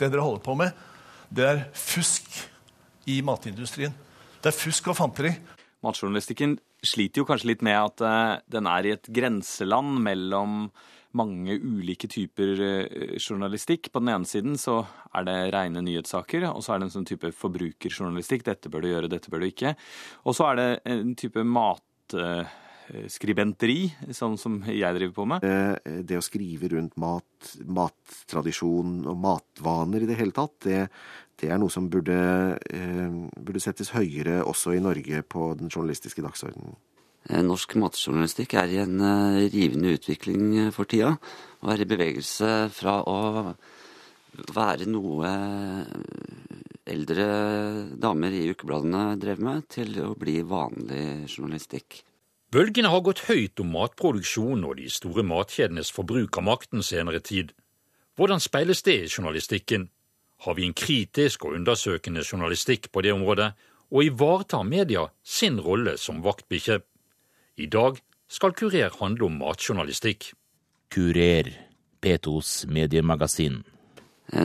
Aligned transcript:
det 0.00 0.10
dere 0.12 0.24
holder 0.24 0.44
på 0.44 0.56
med, 0.58 0.86
det 1.30 1.46
er 1.46 1.64
fusk 1.76 2.26
i 3.10 3.20
matindustrien. 3.26 3.94
Det 4.40 4.50
er 4.50 4.56
fusk 4.56 4.90
og 4.90 4.98
fanteri. 4.98 5.34
Matjournalistikken 5.84 6.56
sliter 6.84 7.22
jo 7.22 7.26
kanskje 7.28 7.52
litt 7.52 7.64
med 7.64 7.76
at 7.76 8.02
uh, 8.04 8.38
den 8.50 8.68
er 8.68 8.86
i 8.86 8.94
et 8.96 9.10
grenseland 9.12 10.00
mellom 10.04 10.64
mange 11.16 11.56
ulike 11.58 12.08
typer 12.10 12.60
uh, 12.60 13.18
journalistikk. 13.20 13.90
På 13.92 14.02
den 14.02 14.12
ene 14.14 14.28
siden 14.28 14.56
så 14.60 14.80
er 15.16 15.26
det 15.28 15.36
rene 15.54 15.84
nyhetssaker, 15.84 16.48
og 16.50 16.64
så 16.64 16.74
er 16.74 16.80
det 16.80 16.88
en 16.88 16.96
sånn 16.98 17.08
type 17.08 17.32
forbrukerjournalistikk. 17.36 18.46
Dette 18.48 18.72
bør 18.72 18.84
du 18.84 18.90
gjøre, 18.92 19.12
dette 19.12 19.32
bør 19.32 19.44
du 19.44 19.50
ikke. 19.50 19.76
Og 20.24 20.36
så 20.36 20.50
er 20.50 20.60
det 20.60 20.72
en 20.96 21.14
type 21.18 21.46
mat... 21.46 21.86
Uh, 22.16 22.44
skribenteri, 23.12 23.88
sånn 24.14 24.36
som 24.40 24.60
jeg 24.66 24.96
driver 24.96 25.14
på 25.16 25.26
med? 25.30 25.44
Det 26.06 26.18
å 26.18 26.24
skrive 26.24 26.70
rundt 26.72 26.96
mat, 27.00 27.50
mattradisjon 27.66 29.00
og 29.10 29.18
matvaner 29.20 30.04
i 30.04 30.08
det 30.10 30.18
hele 30.18 30.34
tatt, 30.36 30.56
det, 30.66 30.80
det 31.40 31.50
er 31.50 31.60
noe 31.60 31.72
som 31.72 31.88
burde, 31.92 32.18
burde, 33.36 33.62
settes 33.62 33.92
høyere 33.94 34.40
også 34.44 34.74
i 34.76 34.82
Norge 34.82 35.22
på 35.22 35.52
den 35.60 35.70
journalistiske 35.72 36.24
dagsordenen. 36.24 36.78
Norsk 37.44 37.76
matjournalistikk 37.76 38.56
er 38.56 38.72
i 38.72 38.80
en 38.80 38.96
rivende 39.52 39.94
utvikling 39.94 40.72
for 40.74 40.88
tida, 40.88 41.14
og 41.60 41.74
er 41.74 41.84
i 41.84 41.88
bevegelse 41.88 42.52
fra 42.74 43.00
å 43.04 43.18
være 44.54 44.88
noe 44.88 45.30
eldre 46.90 47.26
damer 48.00 48.34
i 48.34 48.46
ukebladene 48.50 49.16
drev 49.20 49.42
med, 49.44 49.66
til 49.70 49.98
å 50.04 50.14
bli 50.18 50.40
vanlig 50.46 51.28
journalistikk. 51.28 52.00
Bølgene 52.50 52.90
har 52.90 53.04
gått 53.06 53.28
høyt 53.28 53.60
om 53.62 53.68
matproduksjon 53.76 54.64
og 54.66 54.80
de 54.80 54.88
store 54.90 55.22
matkjedenes 55.22 55.92
forbruk 55.94 56.34
av 56.40 56.48
makten 56.48 56.82
senere 56.82 57.20
tid. 57.22 57.52
Hvordan 58.18 58.42
speiles 58.42 58.82
det 58.82 58.96
i 59.04 59.06
journalistikken? 59.06 59.84
Har 60.42 60.56
vi 60.58 60.66
en 60.66 60.74
kritisk 60.74 61.44
og 61.46 61.54
undersøkende 61.60 62.24
journalistikk 62.26 62.88
på 62.90 63.04
det 63.06 63.12
området, 63.14 63.52
og 63.94 64.02
ivaretar 64.02 64.66
media 64.66 65.06
sin 65.22 65.60
rolle 65.62 65.94
som 65.94 66.24
vaktbikkje? 66.26 66.80
I 67.62 67.70
dag 67.70 68.02
skal 68.26 68.56
Kurer 68.58 68.98
handle 68.98 69.28
om 69.30 69.38
matjournalistikk. 69.44 70.32
Kurer, 70.90 71.54
P2s 72.02 72.66
mediemagasin. 72.66 73.62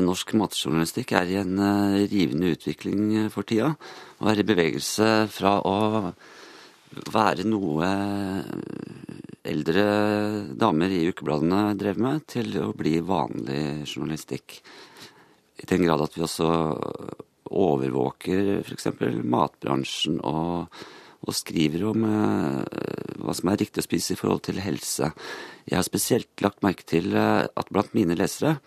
Norsk 0.05 0.37
matjournalistikk 0.37 1.17
er 1.17 1.33
i 1.33 1.41
en 1.41 1.57
rivende 2.05 2.53
utvikling 2.53 3.31
for 3.33 3.49
tida, 3.49 3.73
og 4.21 4.29
er 4.29 4.45
i 4.45 4.49
bevegelse 4.53 5.11
fra 5.33 5.57
å 5.65 5.77
være 7.11 7.45
noe 7.47 7.89
eldre 9.45 9.85
damer 10.57 10.93
i 10.93 11.05
ukebladene 11.11 11.75
drev 11.77 11.99
med, 12.01 12.25
til 12.31 12.55
å 12.61 12.71
bli 12.77 12.97
vanlig 13.05 13.85
journalistikk. 13.85 14.59
I 15.61 15.69
den 15.69 15.85
grad 15.85 16.03
at 16.03 16.17
vi 16.17 16.25
også 16.25 16.49
overvåker 17.55 18.63
f.eks. 18.63 18.89
matbransjen 19.23 20.17
og, 20.25 20.71
og, 21.21 21.33
skriver 21.35 21.85
om 21.91 22.07
eh, 22.09 22.81
hva 23.21 23.35
som 23.37 23.51
er 23.51 23.61
riktig 23.61 23.83
å 23.83 23.85
spise 23.85 24.15
i 24.15 24.19
forhold 24.19 24.43
til 24.47 24.63
helse. 24.63 25.11
Jeg 25.69 25.77
har 25.77 25.87
spesielt 25.87 26.43
lagt 26.43 26.65
merke 26.65 26.87
til 26.89 27.13
eh, 27.13 27.45
at 27.45 27.71
blant 27.71 27.93
mine 27.97 28.17
lesere 28.17 28.57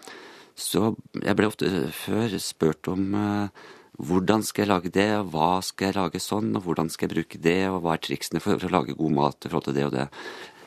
så 0.58 0.96
Jeg 1.22 1.36
ble 1.38 1.46
ofte 1.46 1.68
før 1.94 2.32
spurt 2.42 2.88
om 2.90 3.12
eh, 3.14 3.66
hvordan 3.98 4.44
skal 4.46 4.64
jeg 4.64 4.70
lage 4.70 4.92
det, 4.94 5.08
hva 5.32 5.58
skal 5.64 5.90
jeg 5.90 5.98
lage 5.98 6.20
sånn, 6.22 6.52
og 6.54 6.66
hvordan 6.66 6.90
skal 6.92 7.08
jeg 7.08 7.16
bruke 7.16 7.40
det, 7.42 7.60
og 7.70 7.80
hva 7.82 7.96
er 7.96 8.04
triksene 8.04 8.42
for, 8.42 8.60
for 8.60 8.70
å 8.70 8.76
lage 8.76 8.98
god 8.98 9.16
mat 9.16 9.42
i 9.42 9.50
forhold 9.50 9.66
til 9.68 9.78
det 9.78 9.88
og 9.88 9.96
det. 9.96 10.06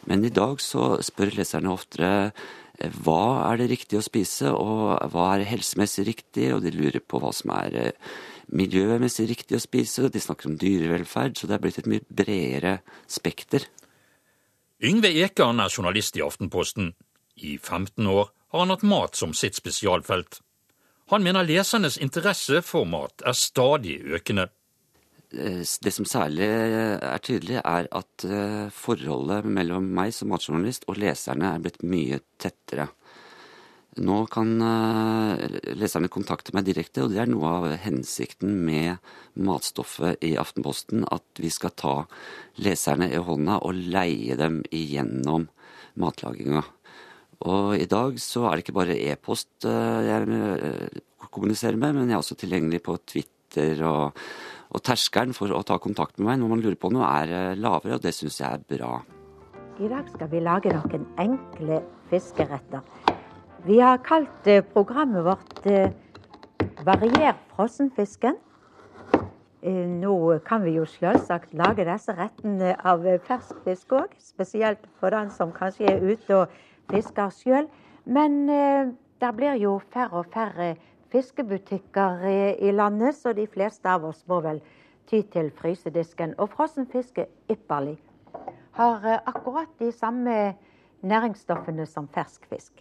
Men 0.09 0.25
i 0.27 0.33
dag 0.33 0.59
så 0.63 0.97
spør 1.05 1.31
leserne 1.37 1.71
oftere 1.71 2.11
eh, 2.27 2.91
hva 3.05 3.47
er 3.47 3.61
det 3.61 3.69
riktig 3.71 4.01
å 4.01 4.03
spise, 4.03 4.51
og 4.51 4.97
hva 5.13 5.29
er 5.35 5.47
helsemessig 5.47 6.07
riktig, 6.09 6.49
og 6.55 6.65
de 6.65 6.73
lurer 6.75 6.99
på 6.99 7.21
hva 7.23 7.31
som 7.35 7.53
er 7.55 7.77
eh, 7.79 8.11
miljømessig 8.51 9.29
riktig 9.31 9.59
å 9.59 9.63
spise, 9.63 10.07
og 10.07 10.11
de 10.11 10.23
snakker 10.23 10.51
om 10.51 10.59
dyrevelferd, 10.59 11.37
så 11.37 11.47
det 11.47 11.55
er 11.55 11.63
blitt 11.63 11.79
et 11.79 11.89
mye 11.91 12.03
bredere 12.11 12.79
spekter. 13.07 13.69
Yngve 14.83 15.13
Ekan 15.23 15.61
er 15.61 15.71
journalist 15.71 16.17
i 16.17 16.25
Aftenposten. 16.25 16.95
I 17.39 17.55
15 17.57 18.07
år 18.11 18.31
har 18.51 18.65
han 18.65 18.73
hatt 18.73 18.83
mat 18.83 19.15
som 19.15 19.31
sitt 19.37 19.55
spesialfelt. 19.55 20.41
Han 21.11 21.23
mener 21.27 21.43
lesernes 21.43 21.97
interesse 21.99 22.61
for 22.63 22.87
mat 22.87 23.23
er 23.27 23.35
stadig 23.35 23.97
økende. 24.15 24.47
Eh, 25.31 25.59
det 25.83 25.91
som 25.91 26.07
særlig 26.07 26.47
er 26.47 27.19
tydelig, 27.23 27.59
er 27.59 27.89
at 27.91 28.25
eh, 28.27 28.71
forholdet 28.71 29.47
mellom 29.47 29.91
meg 29.95 30.15
som 30.15 30.31
matjournalist 30.31 30.87
og 30.87 30.99
leserne 31.03 31.53
er 31.53 31.63
blitt 31.63 31.83
mye 31.83 32.21
tettere. 32.39 32.87
Nå 33.99 34.21
kan 34.31 34.53
eh, 34.63 35.59
leserne 35.75 36.07
kontakte 36.11 36.55
meg 36.55 36.69
direkte, 36.69 37.03
og 37.03 37.11
det 37.11 37.19
er 37.25 37.31
noe 37.31 37.55
av 37.57 37.69
hensikten 37.83 38.61
med 38.63 39.03
matstoffet 39.35 40.23
i 40.23 40.37
Aftenposten. 40.39 41.03
At 41.11 41.43
vi 41.43 41.51
skal 41.51 41.75
ta 41.75 41.95
leserne 42.63 43.11
i 43.11 43.19
hånda 43.19 43.59
og 43.67 43.83
leie 43.91 44.39
dem 44.39 44.61
igjennom 44.71 45.49
matlaginga. 45.99 46.63
Og 47.49 47.73
i 47.79 47.87
dag 47.89 48.17
så 48.21 48.45
er 48.45 48.57
det 48.57 48.65
ikke 48.65 48.77
bare 48.77 48.97
e-post 49.09 49.65
eh, 49.65 50.01
jeg 50.05 50.27
eh, 50.37 50.99
kommuniserer 51.33 51.79
med, 51.79 51.95
men 51.95 52.11
jeg 52.11 52.17
er 52.17 52.21
også 52.21 52.37
tilgjengelig 52.37 52.83
på 52.85 52.97
Twitter, 53.07 53.81
og, 53.87 54.19
og 54.69 54.83
terskelen 54.85 55.33
for 55.33 55.53
å 55.55 55.63
ta 55.65 55.79
kontakt 55.81 56.19
med 56.19 56.29
meg 56.29 56.41
når 56.41 56.53
man 56.53 56.61
lurer 56.61 56.77
på 56.77 56.91
noe, 56.93 57.07
er 57.23 57.33
eh, 57.37 57.57
lavere, 57.57 57.97
og 57.97 58.05
det 58.05 58.13
syns 58.13 58.41
jeg 58.43 58.59
er 58.59 58.67
bra. 58.75 58.93
I 59.81 59.89
dag 59.89 60.13
skal 60.13 60.29
vi 60.29 60.43
lage 60.45 60.75
noen 60.75 61.07
enkle 61.23 61.81
fiskeretter. 62.11 62.85
Vi 63.65 63.81
har 63.81 64.01
kalt 64.05 64.47
programmet 64.73 65.25
vårt 65.25 65.65
'Varier 66.81 67.37
frossenfisken'. 67.53 68.37
Nå 70.01 70.15
kan 70.45 70.63
vi 70.65 70.73
jo 70.79 70.85
selvsagt 70.89 71.53
lage 71.53 71.85
disse 71.85 72.13
rettene 72.17 72.73
av 72.81 73.05
fersk 73.27 73.59
fisk 73.65 73.93
òg, 73.93 74.15
spesielt 74.17 74.81
for 74.99 75.13
den 75.13 75.29
som 75.29 75.53
kanskje 75.53 75.89
er 75.89 76.01
ute 76.01 76.37
og 76.37 76.55
fisker 76.91 77.31
sjøl. 77.35 77.69
Men 78.05 78.49
eh, 78.49 78.91
det 79.21 79.31
blir 79.37 79.57
jo 79.61 79.79
færre 79.93 80.23
og 80.23 80.31
færre 80.33 80.75
fiskebutikker 81.11 82.25
eh, 82.27 82.67
i 82.67 82.71
landet, 82.71 83.15
så 83.15 83.33
de 83.33 83.47
fleste 83.47 83.89
av 83.89 84.05
oss 84.07 84.23
må 84.27 84.41
vel 84.41 84.61
ty 85.09 85.21
til 85.33 85.51
frysedisken. 85.61 86.35
Og 86.39 86.49
frossen 86.55 86.87
fisk 86.91 87.23
er 87.23 87.29
ypperlig. 87.51 87.97
Har 88.79 89.03
eh, 89.05 89.19
akkurat 89.25 89.73
de 89.79 89.91
samme 89.91 90.53
næringsstoffene 91.01 91.85
som 91.85 92.09
fersk 92.13 92.47
fisk. 92.49 92.71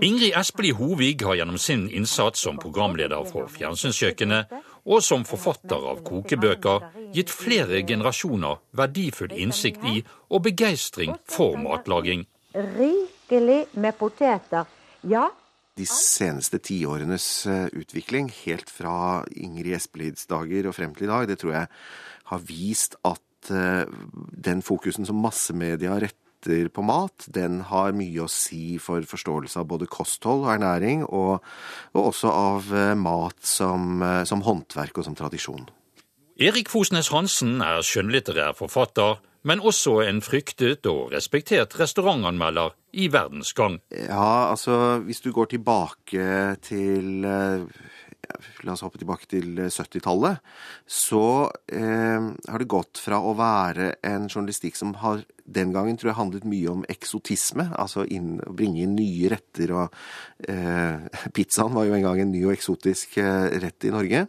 Ingrid 0.00 0.32
Espelid 0.38 0.74
Hovig 0.78 1.20
har 1.20 1.34
gjennom 1.36 1.58
sin 1.58 1.88
innsats 1.90 2.40
som 2.40 2.56
programleder 2.56 3.26
for 3.28 3.50
Fjernsynskjøkkenet 3.52 4.54
og 4.88 5.02
som 5.04 5.26
forfatter 5.28 5.84
av 5.90 6.00
kokebøker 6.06 6.86
gitt 7.12 7.30
flere 7.30 7.82
generasjoner 7.84 8.62
verdifull 8.78 9.34
innsikt 9.36 9.84
i 9.84 9.98
og 10.30 10.46
begeistring 10.46 11.12
for 11.28 11.58
matlaging 11.60 12.24
rikelig 12.54 13.66
med 13.72 13.96
poteter. 13.98 14.68
Ja. 15.08 15.28
De 15.78 15.86
seneste 15.88 16.60
tiårenes 16.60 17.26
eh, 17.48 17.68
utvikling, 17.72 18.28
helt 18.44 18.70
fra 18.70 19.22
Ingrid 19.32 19.78
Espelids 19.78 20.28
dager 20.28 20.68
og 20.68 20.76
frem 20.76 20.92
til 20.96 21.08
i 21.08 21.12
dag, 21.12 21.28
det 21.30 21.38
tror 21.40 21.54
jeg 21.56 21.70
har 22.28 22.42
vist 22.44 22.98
at 23.08 23.52
eh, 23.52 23.88
den 24.48 24.60
fokusen 24.64 25.08
som 25.08 25.22
massemedia 25.24 25.96
retter 25.96 26.68
på 26.74 26.84
mat, 26.84 27.24
den 27.30 27.60
har 27.70 27.94
mye 27.96 28.24
å 28.24 28.30
si 28.30 28.76
for 28.82 29.06
forståelse 29.06 29.62
av 29.62 29.68
både 29.70 29.88
kosthold 29.88 30.44
og 30.44 30.52
ernæring, 30.58 31.06
og, 31.06 31.40
og 31.94 32.08
også 32.12 32.34
av 32.36 32.72
eh, 32.76 32.94
mat 32.98 33.40
som, 33.40 34.04
som 34.28 34.44
håndverk 34.44 35.00
og 35.00 35.08
som 35.08 35.16
tradisjon. 35.16 35.70
Erik 36.42 36.68
Fosnes 36.72 37.08
Hansen 37.14 37.60
er 37.64 37.84
skjønnlitterær 37.86 38.56
forfatter 38.58 39.20
men 39.48 39.62
også 39.62 39.98
en 40.06 40.20
fryktet 40.24 40.86
og 40.90 41.12
respektert 41.14 41.74
restaurantanmelder 41.80 42.76
i 42.92 43.08
verdensgang. 43.12 43.80
Ja, 43.90 44.50
altså 44.52 45.00
hvis 45.06 45.22
du 45.24 45.32
går 45.34 45.52
tilbake 45.54 46.56
til 46.62 47.26
ja, 48.22 48.36
La 48.62 48.74
oss 48.76 48.84
hoppe 48.84 49.00
tilbake 49.00 49.26
til 49.30 49.58
70-tallet. 49.66 50.42
Så 50.86 51.24
eh, 51.74 52.28
har 52.48 52.62
det 52.62 52.70
gått 52.70 53.00
fra 53.02 53.18
å 53.18 53.34
være 53.38 53.96
en 54.06 54.28
journalistikk 54.30 54.78
som 54.78 54.94
har 55.02 55.24
den 55.44 55.72
gangen 55.74 55.96
tror 55.98 56.12
jeg 56.12 56.18
handlet 56.18 56.48
mye 56.48 56.70
om 56.70 56.84
eksotisme, 56.90 57.68
altså 57.78 58.04
inn, 58.06 58.36
bringe 58.46 58.84
inn 58.84 58.96
nye 58.96 59.30
retter. 59.32 59.74
og 59.74 59.94
eh, 60.48 61.08
Pizzaen 61.34 61.74
var 61.74 61.88
jo 61.88 61.96
en 61.96 62.06
gang 62.06 62.22
en 62.22 62.34
ny 62.34 62.44
og 62.46 62.54
eksotisk 62.54 63.18
eh, 63.22 63.48
rett 63.62 63.88
i 63.88 63.94
Norge. 63.94 64.26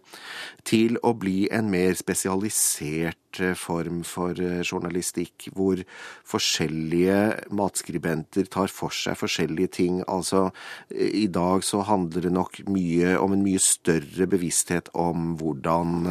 Til 0.63 0.97
å 1.03 1.13
bli 1.19 1.45
en 1.53 1.69
mer 1.71 1.97
spesialisert 1.99 3.41
eh, 3.41 3.53
form 3.59 4.01
for 4.07 4.39
eh, 4.39 4.61
journalistikk, 4.63 5.49
hvor 5.55 5.83
forskjellige 6.29 7.49
matskribenter 7.53 8.49
tar 8.51 8.71
for 8.73 8.93
seg 8.95 9.19
forskjellige 9.19 9.73
ting. 9.79 10.01
Altså, 10.07 10.47
i 10.93 11.27
dag 11.27 11.65
så 11.67 11.83
handler 11.87 12.27
det 12.27 12.33
nok 12.33 12.63
mye 12.71 13.15
om 13.19 13.35
en 13.35 13.45
mye 13.45 13.61
større 13.61 14.27
bevissthet 14.29 14.89
om 14.97 15.33
hvordan, 15.39 16.07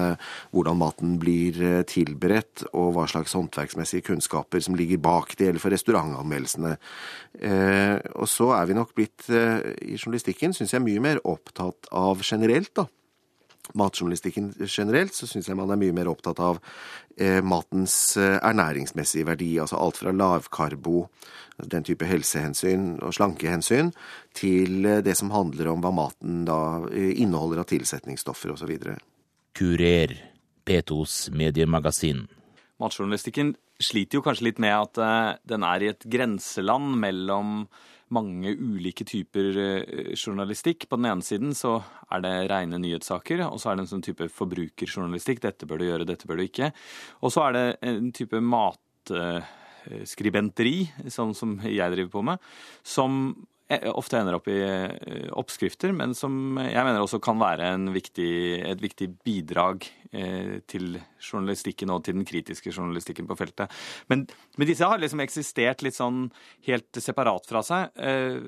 hvordan 0.53 0.79
maten 0.79 1.17
blir 1.23 1.59
tilberedt, 1.89 2.67
og 2.73 2.95
hva 2.97 3.07
slags 3.11 3.35
håndverksmessige 3.37 4.07
kunnskaper 4.07 4.63
som 4.63 4.77
ligger 4.79 4.92
ligger 4.93 5.05
bak. 5.09 5.37
Det 5.37 5.49
gjelder 5.49 5.65
for 5.65 5.75
restaurantanmeldelsene. 5.75 6.73
Eh, 7.41 7.99
og 8.15 8.29
så 8.31 8.53
er 8.57 8.71
vi 8.71 8.79
nok 8.79 8.95
blitt 8.95 9.29
eh, 9.33 9.73
i 9.83 9.99
journalistikken, 9.99 10.55
syns 10.57 10.77
jeg, 10.77 10.85
mye 10.85 11.03
mer 11.03 11.23
opptatt 11.25 11.91
av 11.91 12.23
generelt, 12.27 12.75
da 12.79 12.89
matjournalistikken 13.79 14.53
generelt, 14.67 15.15
så 15.15 15.27
syns 15.29 15.49
jeg 15.49 15.57
man 15.57 15.71
er 15.73 15.81
mye 15.81 15.95
mer 15.97 16.11
opptatt 16.11 16.41
av 16.43 16.59
eh, 17.17 17.41
matens 17.45 18.17
eh, 18.21 18.39
ernæringsmessige 18.43 19.29
verdi. 19.29 19.53
Altså 19.63 19.79
alt 19.81 20.01
fra 20.03 20.13
lavkarbo, 20.15 21.07
den 21.73 21.87
type 21.87 22.09
helsehensyn 22.09 22.97
og 23.01 23.15
slankehensyn, 23.17 23.93
til 24.37 24.85
eh, 24.89 25.01
det 25.05 25.17
som 25.19 25.33
handler 25.35 25.73
om 25.73 25.85
hva 25.85 25.95
maten 25.95 26.45
da 26.49 26.59
eh, 26.91 27.15
inneholder 27.23 27.63
av 27.63 27.71
tilsetningsstoffer 27.73 28.55
osv. 28.57 28.75
Kurer, 29.57 30.17
P2s 30.69 31.31
mediemagasin. 31.37 32.27
Matjournalistikken 32.83 33.55
sliter 33.85 34.17
jo 34.19 34.23
kanskje 34.25 34.47
litt 34.49 34.61
med 34.63 34.75
at 34.77 34.95
eh, 35.03 35.33
den 35.49 35.63
er 35.67 35.83
i 35.83 35.91
et 35.93 36.05
grenseland 36.11 36.97
mellom 37.03 37.49
mange 38.13 38.51
ulike 38.53 39.05
typer 39.09 39.59
eh, 39.59 40.13
journalistikk. 40.17 40.89
På 40.89 40.97
den 41.01 41.09
ene 41.11 41.23
siden 41.27 41.51
så 41.57 41.73
er 42.13 42.19
det 42.25 42.49
rene 42.53 42.79
nyhetssaker, 42.83 43.39
og 43.49 43.59
så 43.61 43.67
er 43.71 43.75
det 43.77 43.83
en 43.87 43.93
sånn 43.95 44.07
type 44.07 44.25
forbrukerjournalistikk. 44.33 45.39
Dette 45.45 45.67
bør 45.69 45.79
du 45.81 45.85
gjøre, 45.89 46.09
dette 46.09 46.27
bør 46.29 46.37
du 46.41 46.45
ikke. 46.47 46.69
Og 47.23 47.29
så 47.35 47.41
er 47.47 47.51
det 47.57 47.67
en 47.93 48.07
type 48.17 48.39
matskribenteri, 48.57 50.79
sånn 51.13 51.35
som 51.39 51.49
jeg 51.67 51.91
driver 51.97 52.13
på 52.19 52.23
med, 52.33 52.39
som 52.85 53.11
ofte 53.93 54.19
ender 54.19 54.37
opp 54.39 54.49
i 54.51 54.59
eh, 54.65 55.29
oppskrifter, 55.39 55.93
men 55.97 56.15
som 56.19 56.59
jeg 56.63 56.85
mener 56.87 57.03
også 57.03 57.21
kan 57.23 57.41
være 57.41 57.73
viktig, 57.95 58.33
et 58.69 58.83
viktig 58.83 59.09
bidrag 59.27 59.87
eh, 60.13 60.59
til 60.71 60.97
journalistikken 61.23 61.93
og 61.95 62.05
til 62.07 62.19
den 62.19 62.29
kritiske 62.29 62.73
journalistikken 62.73 63.29
på 63.31 63.39
feltet. 63.39 63.73
Men, 64.13 64.27
men 64.57 64.71
disse 64.71 64.89
har 64.89 65.03
liksom 65.03 65.23
eksistert 65.25 65.85
litt 65.87 65.99
sånn 65.99 66.27
helt 66.69 67.03
separat 67.03 67.49
fra 67.49 67.65
seg. 67.67 67.93
Eh, 67.97 68.43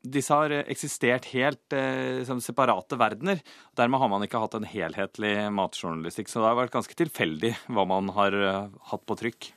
disse 0.00 0.32
har 0.32 0.52
eksistert 0.62 1.28
helt 1.34 1.74
eh, 1.76 2.22
som 2.24 2.40
separate 2.40 2.96
verdener. 3.00 3.40
Dermed 3.76 4.00
har 4.00 4.08
man 4.12 4.24
ikke 4.24 4.40
hatt 4.40 4.56
en 4.56 4.68
helhetlig 4.68 5.34
matjournalistikk. 5.52 6.30
Så 6.30 6.40
det 6.40 6.48
har 6.48 6.60
vært 6.62 6.76
ganske 6.76 6.96
tilfeldig 6.96 7.52
hva 7.68 7.84
man 7.88 8.08
har 8.16 8.36
uh, 8.36 8.70
hatt 8.92 9.04
på 9.04 9.16
trykk. 9.20 9.50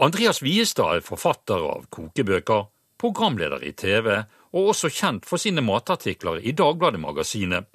Andreas 0.00 0.38
Wiestad 0.40 1.00
er 1.00 1.04
forfatter 1.04 1.60
av 1.66 1.88
kokebøker, 1.92 2.68
programleder 3.00 3.64
i 3.64 3.72
TV 3.72 4.20
og 4.52 4.72
også 4.72 4.90
kjent 4.92 5.28
for 5.28 5.40
sine 5.40 5.62
matartikler 5.64 6.40
i 6.44 6.52
Dagbladet-magasinet. 6.56 7.68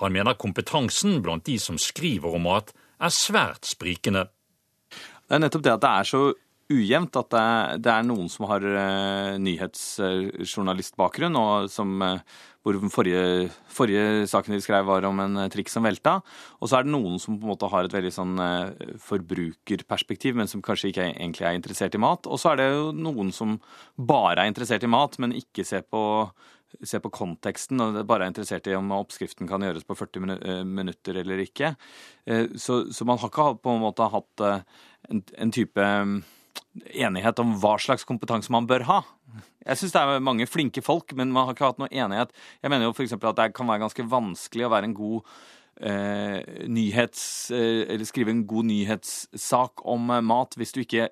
Han 0.00 0.14
mener 0.14 0.38
kompetansen 0.38 1.20
blant 1.22 1.46
de 1.46 1.58
som 1.60 1.78
skriver 1.78 2.34
om 2.34 2.46
mat, 2.48 2.72
er 3.02 3.12
svært 3.12 3.66
sprikende. 3.68 4.28
Det 5.26 5.36
er 5.36 5.42
nettopp 5.42 5.64
det 5.66 5.74
at 5.74 5.82
det 5.82 5.90
er 5.90 6.08
så 6.08 6.22
ujevnt 6.72 7.16
at 7.20 7.28
det 7.32 7.40
er, 7.40 7.82
det 7.82 7.92
er 7.92 8.06
noen 8.06 8.30
som 8.32 8.46
har 8.50 8.64
uh, 8.64 9.36
nyhetsjournalistbakgrunn, 9.42 11.36
og 11.38 11.68
som, 11.72 11.92
uh, 12.02 12.22
hvor 12.62 12.78
den 12.78 12.92
forrige, 12.92 13.50
forrige 13.70 14.26
saken 14.30 14.56
de 14.56 14.60
skrev 14.64 14.86
var 14.88 15.06
om 15.08 15.20
en 15.24 15.42
uh, 15.44 15.50
trikk 15.52 15.72
som 15.72 15.86
velta. 15.86 16.18
Og 16.60 16.70
så 16.70 16.78
er 16.78 16.86
det 16.86 16.94
noen 16.94 17.20
som 17.22 17.36
på 17.36 17.46
en 17.46 17.52
måte 17.54 17.70
har 17.72 17.88
et 17.88 17.96
veldig 17.96 18.14
sånn 18.14 18.34
forbrukerperspektiv, 19.02 20.38
men 20.38 20.50
som 20.50 20.64
kanskje 20.64 20.92
ikke 20.92 21.10
egentlig 21.12 21.48
er 21.48 21.58
interessert 21.58 21.98
i 21.98 22.02
mat. 22.02 22.26
Og 22.26 22.40
så 22.40 22.52
er 22.52 22.62
det 22.62 22.70
jo 22.72 22.90
noen 22.96 23.32
som 23.34 23.58
bare 23.96 24.42
er 24.42 24.52
interessert 24.52 24.84
i 24.86 24.92
mat, 24.92 25.18
men 25.22 25.36
ikke 25.38 25.66
ser 25.68 25.86
på 25.86 26.02
ser 26.88 27.02
på 27.04 27.10
konteksten 27.12 27.82
og 27.84 27.98
bare 28.08 28.24
er 28.24 28.32
interessert 28.32 28.64
i 28.70 28.72
om 28.72 28.94
oppskriften 28.96 29.44
kan 29.44 29.60
gjøres 29.60 29.84
på 29.84 29.96
40 29.98 30.64
minutter 30.64 31.18
eller 31.20 31.42
ikke. 31.44 31.74
Så, 32.56 32.78
så 32.88 33.04
man 33.04 33.20
har 33.20 33.28
ikke 33.28 33.50
på 33.60 33.74
en 33.74 33.82
måte 33.82 34.06
hatt 34.08 34.44
en, 34.46 35.20
en 35.20 35.52
type 35.52 35.88
enighet 36.92 37.40
om 37.42 37.54
hva 37.60 37.76
slags 37.80 38.06
kompetanse 38.08 38.52
man 38.52 38.68
bør 38.68 38.86
ha. 38.88 39.00
Jeg 39.62 39.78
syns 39.78 39.94
det 39.94 40.02
er 40.02 40.24
mange 40.24 40.48
flinke 40.50 40.82
folk, 40.84 41.14
men 41.18 41.32
man 41.32 41.46
har 41.46 41.56
ikke 41.56 41.70
hatt 41.70 41.82
noe 41.82 41.92
enighet. 41.92 42.32
Jeg 42.62 42.72
mener 42.72 42.88
jo 42.88 42.94
f.eks. 42.96 43.16
at 43.16 43.38
det 43.38 43.50
kan 43.56 43.68
være 43.70 43.84
ganske 43.84 44.06
vanskelig 44.10 44.66
å 44.66 44.72
være 44.72 44.90
en 44.90 44.96
god 44.98 45.34
eh, 45.80 46.38
nyhets... 46.68 47.24
Eh, 47.54 47.84
eller 47.86 48.08
skrive 48.08 48.34
en 48.34 48.46
god 48.48 48.70
nyhetssak 48.70 49.84
om 49.88 50.10
eh, 50.10 50.24
mat 50.24 50.58
hvis 50.58 50.74
du 50.74 50.82
ikke 50.84 51.10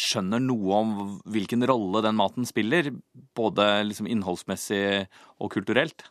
skjønner 0.00 0.40
noe 0.40 0.78
om 0.78 0.94
hvilken 1.28 1.66
rolle 1.68 2.00
den 2.06 2.16
maten 2.16 2.46
spiller, 2.48 2.92
både 3.36 3.66
liksom 3.88 4.08
innholdsmessig 4.08 5.04
og 5.42 5.50
kulturelt. 5.52 6.06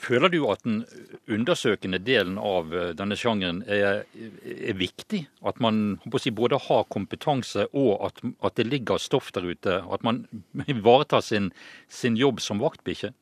Føler 0.00 0.32
du 0.32 0.38
at 0.50 0.62
den 0.64 0.82
undersøkende 1.30 2.00
delen 2.02 2.38
av 2.42 2.72
eh, 2.74 2.90
denne 2.98 3.16
sjangeren 3.18 3.62
er, 3.70 4.02
er 4.44 4.78
viktig? 4.78 5.22
At 5.46 5.60
man 5.62 5.98
si, 6.18 6.32
både 6.34 6.58
har 6.66 6.88
kompetanse 6.92 7.68
og 7.70 7.92
at, 8.08 8.22
at, 8.40 8.56
det 8.58 8.68
ligger 8.68 9.02
stoff 9.02 9.30
der 9.36 9.46
ute? 9.46 9.80
At 9.86 10.06
man 10.06 10.24
ivaretar 10.70 11.24
sin, 11.24 11.50
sin 11.88 12.18
jobb 12.18 12.42
som 12.44 12.62
vaktbikkje? 12.62 13.12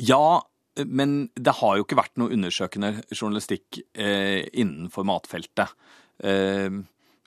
Ja, 0.00 0.42
men 0.86 1.28
det 1.36 1.58
har 1.60 1.76
jo 1.76 1.84
ikke 1.84 2.00
vært 2.00 2.16
noe 2.20 2.32
undersøkende 2.32 2.94
journalistikk 3.12 3.82
eh, 3.92 4.48
innenfor 4.52 5.04
matfeltet. 5.08 5.76
Eh, 6.24 6.80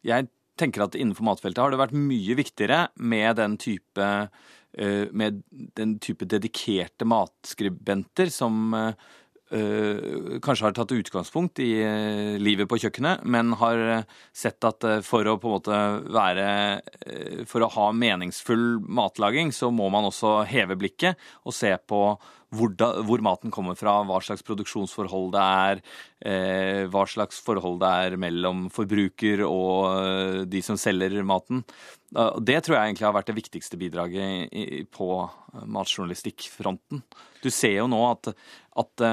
jeg 0.06 0.30
tenker 0.60 0.86
at 0.86 0.98
innenfor 0.98 1.28
matfeltet 1.28 1.62
har 1.62 1.74
det 1.74 1.82
vært 1.82 1.98
mye 1.98 2.38
viktigere 2.38 2.88
med 2.98 3.38
den 3.40 3.60
type 3.62 4.10
med 5.12 5.44
den 5.78 5.94
type 6.04 6.26
dedikerte 6.28 7.06
matskribenter 7.08 8.28
som 8.34 8.74
Uh, 8.74 8.94
kanskje 10.44 10.68
har 10.68 10.76
tatt 10.76 10.94
utgangspunkt 10.96 11.62
i 11.64 11.70
uh, 11.82 12.36
livet 12.42 12.70
på 12.70 12.80
kjøkkenet, 12.82 13.24
men 13.24 13.54
har 13.60 14.06
sett 14.36 14.64
at 14.68 14.86
for 15.06 15.28
å 15.28 15.38
på 15.42 15.50
en 15.50 15.56
måte 15.58 15.82
være 16.16 16.48
For 17.50 17.64
å 17.64 17.72
ha 17.72 17.90
meningsfull 17.96 18.80
matlaging, 18.82 19.54
så 19.56 19.72
må 19.72 19.90
man 19.94 20.08
også 20.10 20.42
heve 20.50 20.78
blikket 20.80 21.22
og 21.46 21.56
se 21.56 21.72
på 21.88 22.02
hvor, 22.56 22.72
da, 22.78 22.90
hvor 23.06 23.22
maten 23.24 23.52
kommer 23.54 23.78
fra, 23.80 23.98
hva 24.08 24.20
slags 24.24 24.44
produksjonsforhold 24.46 25.32
det 25.34 25.44
er, 25.44 25.82
hva 26.92 27.04
slags 27.10 27.42
forhold 27.44 27.82
det 27.82 27.92
er 28.06 28.18
mellom 28.22 28.66
forbruker 28.74 29.44
og 29.48 30.46
de 30.50 30.62
som 30.66 30.80
selger 30.80 31.18
maten. 31.28 31.64
Det 32.12 32.58
tror 32.64 32.78
jeg 32.78 32.92
egentlig 32.92 33.08
har 33.08 33.16
vært 33.18 33.32
det 33.32 33.40
viktigste 33.42 33.80
bidraget 33.82 34.88
på 34.96 35.10
matjournalistikkfronten. 35.66 37.04
Du 37.44 37.50
ser 37.54 37.80
jo 37.82 37.90
nå 37.92 38.02
at, 38.14 38.32
at 38.80 39.08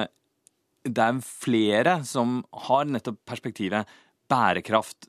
det 0.83 1.05
er 1.05 1.23
flere 1.23 2.01
som 2.07 2.41
har 2.67 2.89
nettopp 2.91 3.21
perspektivet 3.29 3.91
bærekraft, 4.31 5.09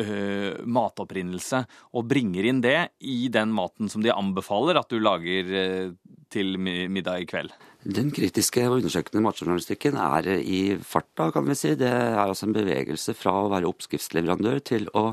øh, 0.00 0.58
matopprinnelse, 0.66 1.62
og 1.96 2.08
bringer 2.10 2.50
inn 2.50 2.60
det 2.64 2.78
i 3.00 3.28
den 3.32 3.54
maten 3.56 3.90
som 3.92 4.04
de 4.04 4.12
anbefaler 4.12 4.80
at 4.80 4.92
du 4.92 5.00
lager 5.00 5.56
øh, 5.62 5.96
til 6.32 6.56
middag 6.58 7.22
i 7.22 7.28
kveld. 7.30 7.52
Den 7.86 8.10
kritiske 8.10 8.64
og 8.66 8.80
undersøkende 8.80 9.22
matjournalistikken 9.22 9.98
er 10.00 10.26
i 10.42 10.76
farta, 10.82 11.30
kan 11.30 11.46
vi 11.46 11.54
si. 11.54 11.76
Det 11.78 11.86
er 11.86 12.18
altså 12.18 12.48
en 12.48 12.56
bevegelse 12.56 13.14
fra 13.14 13.36
å 13.44 13.52
være 13.52 13.68
oppskriftsleverandør 13.70 14.64
til 14.72 14.90
å 14.94 15.12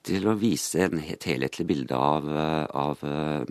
til 0.00 0.24
å 0.30 0.32
vise 0.40 0.80
en, 0.86 0.96
helt 1.04 1.26
helhetlig 1.28 1.66
bilde 1.68 1.92
av, 1.92 2.24
av, 2.72 3.02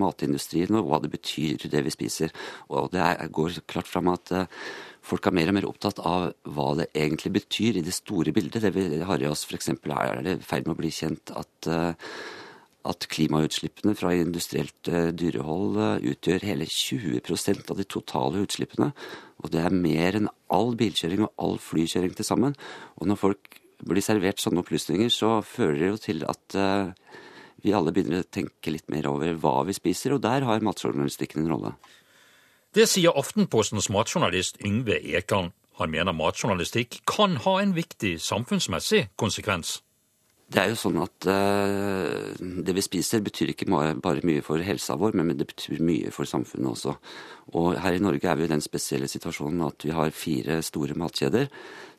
matindustrien 0.02 0.80
og 0.80 0.88
hva 0.90 0.98
det 1.04 1.12
betyr, 1.14 1.68
det 1.70 1.84
vi 1.86 1.94
spiser. 1.94 2.34
Og 2.74 2.90
det 2.90 3.04
er, 3.06 3.28
går 3.30 3.60
klart 3.70 3.86
fram 3.86 4.10
at 4.10 4.34
folk 5.06 5.28
er 5.28 5.36
mer 5.36 5.52
og 5.52 5.58
mer 5.58 5.68
opptatt 5.70 6.02
av 6.06 6.30
hva 6.50 6.74
det 6.80 6.90
egentlig 6.98 7.32
betyr 7.40 7.80
i 7.80 7.86
det 7.86 7.96
store 7.96 8.34
bildet. 8.36 8.62
Det 8.64 8.74
vi 8.76 9.02
har 9.06 9.22
i 9.22 9.30
oss 9.30 9.46
f.eks. 9.48 9.72
er 9.72 10.22
det 10.26 10.36
i 10.38 10.46
ferd 10.46 10.68
med 10.68 10.76
å 10.76 10.80
bli 10.82 10.92
kjent 10.94 11.34
at, 11.40 11.70
eh, 11.70 11.94
at 12.90 13.08
klimautslippene 13.12 13.96
fra 13.98 14.14
industrielt 14.18 14.92
eh, 14.92 15.12
dyrehold 15.16 15.80
eh, 15.80 16.12
utgjør 16.14 16.48
hele 16.52 16.68
20% 16.68 17.72
av 17.72 17.80
de 17.80 17.88
totale 17.88 18.44
utslippene. 18.46 18.92
Og 19.44 19.54
det 19.54 19.64
er 19.64 19.76
mer 19.76 20.20
enn 20.20 20.30
all 20.52 20.76
bilkjøring 20.80 21.26
og 21.26 21.34
all 21.40 21.58
flykjøring 21.64 22.14
til 22.18 22.28
sammen. 22.28 22.58
Og 23.00 23.10
når 23.10 23.24
folk 23.24 23.60
blir 23.88 24.04
servert 24.04 24.42
sånne 24.44 24.62
opplysninger, 24.66 25.12
så 25.14 25.40
fører 25.46 25.80
det 25.80 25.94
jo 25.94 26.04
til 26.04 26.26
at 26.28 26.58
vi 27.64 27.72
alle 27.76 27.94
begynner 27.96 28.26
å 28.26 28.28
tenke 28.28 28.72
litt 28.72 28.90
mer 28.92 29.08
over 29.08 29.32
hva 29.40 29.62
vi 29.68 29.76
spiser, 29.76 30.16
og 30.16 30.24
der 30.24 30.44
har 30.48 30.64
matjournalistikken 30.64 31.46
en 31.46 31.54
rolle. 31.54 31.72
Det 32.70 32.84
sier 32.86 33.16
Aftenpostens 33.18 33.88
matjournalist 33.90 34.60
Yngve 34.62 35.00
Ekan. 35.18 35.48
Han 35.82 35.90
mener 35.90 36.14
matjournalistikk 36.14 37.00
kan 37.10 37.40
ha 37.42 37.56
en 37.64 37.72
viktig 37.74 38.20
samfunnsmessig 38.22 39.08
konsekvens. 39.18 39.80
Det 40.54 40.62
er 40.62 40.70
jo 40.70 40.78
sånn 40.78 41.00
at 41.02 41.26
uh, 41.30 42.30
det 42.38 42.76
vi 42.78 42.84
spiser 42.86 43.24
betyr 43.26 43.56
ikke 43.56 43.66
bare 43.70 44.22
mye 44.26 44.44
for 44.46 44.62
helsa 44.62 45.00
vår, 45.02 45.18
men 45.18 45.34
det 45.38 45.50
betyr 45.50 45.82
mye 45.82 46.14
for 46.14 46.30
samfunnet 46.30 46.70
også. 46.76 46.94
Og 47.58 47.72
her 47.82 47.98
i 47.98 48.04
Norge 48.06 48.30
er 48.30 48.38
vi 48.38 48.46
i 48.46 48.52
den 48.54 48.62
spesielle 48.62 49.10
situasjonen 49.10 49.66
at 49.66 49.90
vi 49.90 49.94
har 49.98 50.14
fire 50.14 50.62
store 50.66 50.98
matkjeder 50.98 51.50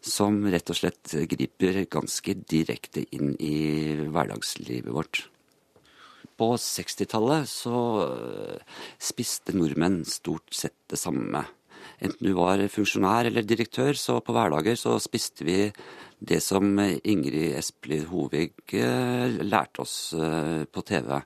som 0.07 0.39
rett 0.55 0.71
og 0.71 0.79
slett 0.79 1.19
griper 1.35 1.83
ganske 1.91 2.39
direkte 2.47 3.09
inn 3.11 3.35
i 3.43 3.57
hverdagslivet 4.07 4.95
vårt. 4.95 5.25
På 6.41 6.55
60-tallet 6.57 7.49
så 7.51 7.79
eh, 8.09 8.77
spiste 8.97 9.53
nordmenn 9.53 10.01
stort 10.09 10.55
sett 10.57 10.79
det 10.89 10.97
samme. 10.97 11.45
enten 12.01 12.27
du 12.27 12.33
var 12.33 12.63
funksjonær 12.69 13.29
eller 13.29 13.45
direktør, 13.45 13.93
så 13.93 14.21
på 14.25 14.33
hverdager 14.33 14.77
så 14.77 14.97
spiste 14.99 15.45
vi 15.45 15.59
det 16.21 16.41
som 16.41 16.79
Ingrid 16.81 17.57
Espelid 17.59 18.07
Hovig 18.09 18.53
eh, 18.73 19.37
lærte 19.45 19.85
oss 19.85 20.15
eh, 20.17 20.65
på 20.65 20.81
TV. 20.81 21.21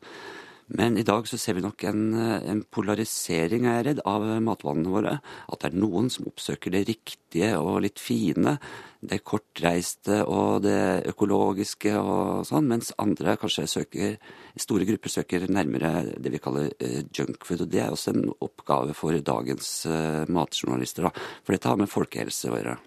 Men 0.66 0.96
i 0.96 1.04
dag 1.04 1.26
så 1.28 1.36
ser 1.38 1.58
vi 1.58 1.62
nok 1.64 1.84
en, 1.84 2.14
en 2.16 2.62
polarisering, 2.72 3.66
er 3.68 3.76
jeg 3.76 3.86
redd, 3.88 4.00
av 4.08 4.24
matvanene 4.44 4.92
våre. 4.92 5.12
At 5.52 5.60
det 5.60 5.70
er 5.70 5.82
noen 5.82 6.08
som 6.12 6.28
oppsøker 6.30 6.72
det 6.72 6.86
riktige 6.88 7.50
og 7.60 7.82
litt 7.84 8.00
fine. 8.00 8.56
Det 9.04 9.20
kortreiste 9.28 10.22
og 10.24 10.64
det 10.64 11.04
økologiske 11.12 11.92
og 12.00 12.46
sånn. 12.48 12.70
Mens 12.70 12.94
andre 13.02 13.36
kanskje 13.40 13.66
søker, 13.68 14.16
store 14.56 14.88
grupper 14.88 15.12
søker 15.12 15.44
nærmere 15.52 16.16
det 16.16 16.32
vi 16.32 16.40
kaller 16.40 16.72
uh, 16.72 17.02
junkfood. 17.12 17.66
Og 17.66 17.70
det 17.74 17.84
er 17.84 17.92
også 17.92 18.14
en 18.14 18.30
oppgave 18.32 18.96
for 18.96 19.20
dagens 19.20 19.74
matjournalister. 20.32 21.10
Da. 21.10 21.28
For 21.44 21.56
dette 21.56 21.68
har 21.68 21.80
med 21.80 21.92
folkehelse 21.92 22.48
å 22.48 22.56
gjøre. 22.56 22.78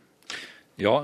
Ja, 0.82 0.98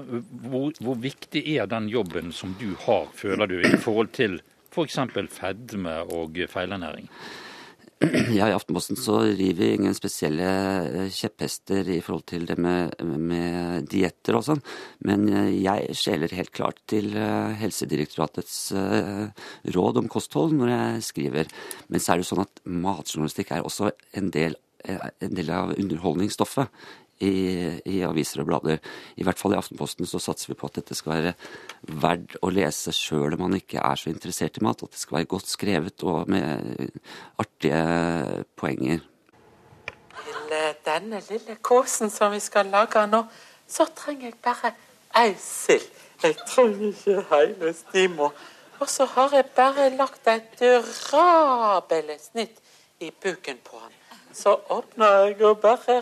hvor, 0.50 0.74
hvor 0.86 0.98
viktig 1.02 1.42
er 1.56 1.70
den 1.70 1.88
jobben 1.90 2.34
som 2.34 2.58
du 2.60 2.74
har, 2.86 3.08
føler 3.18 3.50
du, 3.50 3.56
i 3.62 3.78
forhold 3.82 4.12
til 4.14 4.42
f.eks. 4.74 5.00
fedme 5.38 5.98
og 6.18 6.44
feilernæring? 6.50 7.10
Ja, 8.38 8.50
I 8.50 8.56
Aftenposten 8.56 8.98
så 9.00 9.20
river 9.24 9.60
vi 9.62 9.70
ingen 9.78 9.96
spesielle 9.96 10.48
eh, 11.04 11.12
kjepphester 11.14 11.88
i 11.94 12.00
forhold 12.04 12.26
til 12.30 12.48
det 12.50 12.58
med, 12.62 12.96
med 13.04 13.88
dietter 13.92 14.38
og 14.38 14.46
sånn, 14.48 14.64
men 15.08 15.28
eh, 15.30 15.52
jeg 15.64 15.96
skjeler 15.98 16.36
helt 16.36 16.54
klart 16.56 16.82
til 16.90 17.14
eh, 17.16 17.54
Helsedirektoratets 17.62 18.58
råd 19.76 20.02
om 20.02 20.10
kosthold 20.12 20.56
når 20.58 20.74
jeg 20.74 21.08
skriver. 21.10 21.56
Men 21.88 22.04
så 22.04 22.14
er 22.14 22.20
det 22.20 22.26
jo 22.26 22.32
sånn 22.34 22.46
at 22.46 22.64
matjournalistikk 22.66 23.54
er 23.56 23.68
også 23.68 23.94
en 24.20 24.30
del, 24.34 24.58
en 24.84 25.38
del 25.38 25.54
av 25.54 25.76
underholdningsstoffet 25.78 26.84
i, 27.22 27.80
i, 27.86 28.02
aviser 28.06 28.42
og 28.44 28.50
blader. 28.50 28.82
I 29.18 29.26
hvert 29.26 29.40
fall 29.40 29.56
i 29.56 29.60
Aftenposten 29.60 30.08
så 30.10 30.22
satser 30.22 30.52
vi 30.52 30.58
på 30.60 30.68
at 30.70 30.80
dette 30.80 30.98
skal 30.98 31.16
være 31.16 31.34
verdt 32.04 32.38
å 32.42 32.52
lese 32.54 32.94
sjøl 32.96 33.38
om 33.38 33.46
man 33.46 33.58
ikke 33.60 33.82
er 33.84 34.00
så 34.00 34.12
interessert 34.12 34.60
i 34.60 34.66
mat. 34.66 34.84
At 34.84 34.96
det 34.96 35.02
skal 35.02 35.20
være 35.20 35.32
godt 35.36 35.52
skrevet 35.52 36.06
og 36.08 36.32
med 36.32 36.88
artige 37.42 38.44
poenger. 38.60 39.04
Til 40.24 40.74
denne 40.86 41.22
lille 41.30 41.58
kåsen 41.62 42.12
som 42.14 42.34
vi 42.34 42.42
skal 42.44 42.70
lage 42.74 43.06
nå, 43.10 43.24
så 43.68 43.88
trenger 43.96 44.30
jeg 44.30 44.40
bare 44.44 44.74
ei 45.18 45.34
sild. 45.40 45.88
Jeg 46.24 46.38
trenger 46.48 46.92
ikke 46.92 47.24
hele 47.32 47.74
stima. 47.76 48.30
Og 48.80 48.90
så 48.90 49.06
har 49.06 49.34
jeg 49.36 49.46
bare 49.56 49.90
lagt 49.96 50.28
et 50.28 50.60
durabelig 50.60 52.20
snitt 52.22 52.60
i 53.00 53.12
buken 53.12 53.60
på 53.64 53.80
han. 53.80 53.92
Så 54.34 54.56
åpner 54.70 55.28
jeg 55.28 55.42
og 55.46 55.60
bare 55.62 56.02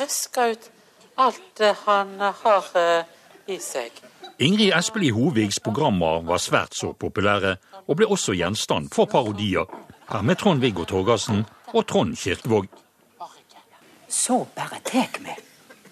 røsker 0.00 0.54
ut 0.54 0.70
alt 1.16 1.62
han 1.86 2.18
har 2.20 2.70
eh, 2.76 3.04
i 3.48 3.58
seg. 3.62 3.92
Ingrid 4.38 4.74
Espelid 4.76 5.14
Hovigs 5.16 5.60
programmer 5.64 6.20
var 6.28 6.40
svært 6.42 6.76
så 6.76 6.92
populære, 6.92 7.56
og 7.86 7.96
ble 7.96 8.08
også 8.10 8.34
gjenstand 8.36 8.90
for 8.92 9.08
parodier. 9.08 9.64
Her 10.10 10.22
med 10.22 10.36
Trond-Viggo 10.36 10.84
Torgersen 10.84 11.46
og 11.72 11.86
Trond 11.88 12.16
Kirkevåg. 12.16 12.68
Så 14.08 14.44
bare 14.54 14.78
tek 14.84 15.18
vi 15.24 15.32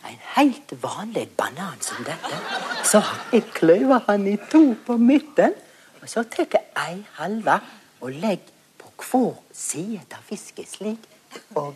en 0.04 0.20
helt 0.36 0.74
vanlig 0.82 1.28
banan 1.38 1.80
som 1.80 2.04
dette. 2.04 2.38
Så 2.84 3.00
jeg 3.32 3.48
kløyver 3.56 4.04
han 4.06 4.26
i 4.28 4.36
to 4.50 4.74
på 4.86 4.96
midten. 5.00 5.56
Og 6.02 6.08
så 6.08 6.22
tar 6.28 6.46
jeg 6.52 6.66
ei 6.76 7.00
halve 7.16 7.58
og 8.00 8.12
legger 8.12 8.52
på 8.78 8.92
hver 9.08 9.40
side 9.56 10.04
av 10.12 10.22
fisken 10.28 10.68
slik. 10.68 11.08
Og 11.56 11.74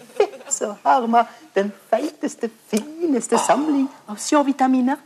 så 0.59 0.75
har 0.83 1.07
vi 1.07 1.23
den 1.55 1.71
feiteste, 1.91 2.51
fineste 2.71 3.39
samling 3.47 3.87
av 4.09 4.19
sjøvitaminer. 4.23 4.99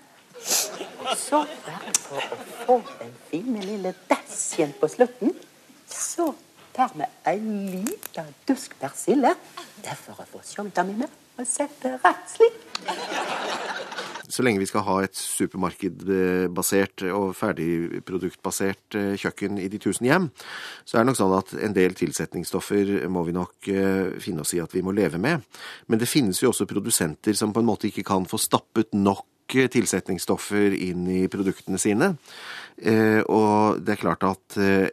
Så 1.18 1.42
bare 1.66 1.92
for 1.98 2.22
å 2.22 2.46
få 2.64 2.78
den 3.00 3.12
fine 3.30 3.60
lille 3.64 3.94
dassjen 4.10 4.72
på 4.80 4.88
slutten, 4.90 5.34
så 5.88 6.32
tar 6.72 6.94
vi 6.96 7.08
en 7.34 7.50
liten 7.70 8.32
dusk 8.48 8.74
persille. 8.80 9.34
Det 9.82 9.92
er 9.92 10.00
for 10.06 10.24
å 10.24 10.28
få 10.32 10.42
sjøvitaminer 10.46 11.10
og 11.38 11.48
sette 11.48 11.96
rett 12.02 12.32
slik 12.32 14.20
så 14.32 14.44
lenge 14.44 14.62
vi 14.62 14.68
skal 14.70 14.84
ha 14.86 14.96
et 15.04 15.18
supermarkedbasert 15.18 17.04
og 17.12 17.34
ferdigproduktbasert 17.36 18.96
eh, 18.98 19.12
kjøkken 19.20 19.60
i 19.60 19.68
de 19.72 19.80
tusen 19.82 20.08
hjem, 20.08 20.30
så 20.88 20.96
er 20.96 21.04
det 21.04 21.10
nok 21.10 21.20
sånn 21.20 21.36
at 21.36 21.52
en 21.68 21.76
del 21.76 21.96
tilsetningsstoffer 21.98 22.94
må 23.12 23.26
vi 23.28 23.36
nok 23.36 23.68
eh, 23.72 24.16
finne 24.22 24.46
oss 24.46 24.54
i 24.56 24.62
at 24.64 24.72
vi 24.72 24.84
må 24.84 24.94
leve 24.96 25.20
med. 25.20 25.44
Men 25.92 26.00
det 26.00 26.10
finnes 26.10 26.40
jo 26.42 26.52
også 26.52 26.68
produsenter 26.70 27.36
som 27.36 27.52
på 27.52 27.60
en 27.60 27.68
måte 27.68 27.90
ikke 27.90 28.06
kan 28.08 28.28
få 28.28 28.40
stappet 28.40 28.96
nok 28.96 29.28
tilsetningsstoffer 29.52 30.72
inn 30.72 31.04
i 31.12 31.26
produktene 31.28 31.76
sine. 31.80 32.14
Eh, 32.80 33.20
og 33.30 33.82
det 33.84 33.94
er 33.94 34.00
klart 34.00 34.24
at 34.26 34.56
eh, 34.60 34.88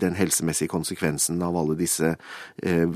den 0.00 0.16
helsemessige 0.16 0.72
konsekvensen 0.72 1.42
av 1.44 1.56
alle 1.60 1.76
disse 1.78 2.14
eh, 2.64 2.86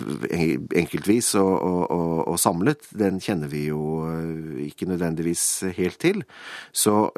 enkeltvis 0.81 1.35
og, 1.39 1.53
og, 1.61 2.25
og, 2.25 2.39
samlet, 2.41 2.89
den 2.99 3.21
kjenner 3.23 3.51
vi 3.53 3.67
jo 3.69 3.83
ikke 4.65 4.89
nødvendigvis 4.89 5.45
helt 5.77 5.99
til. 6.01 6.23
Så 6.73 7.11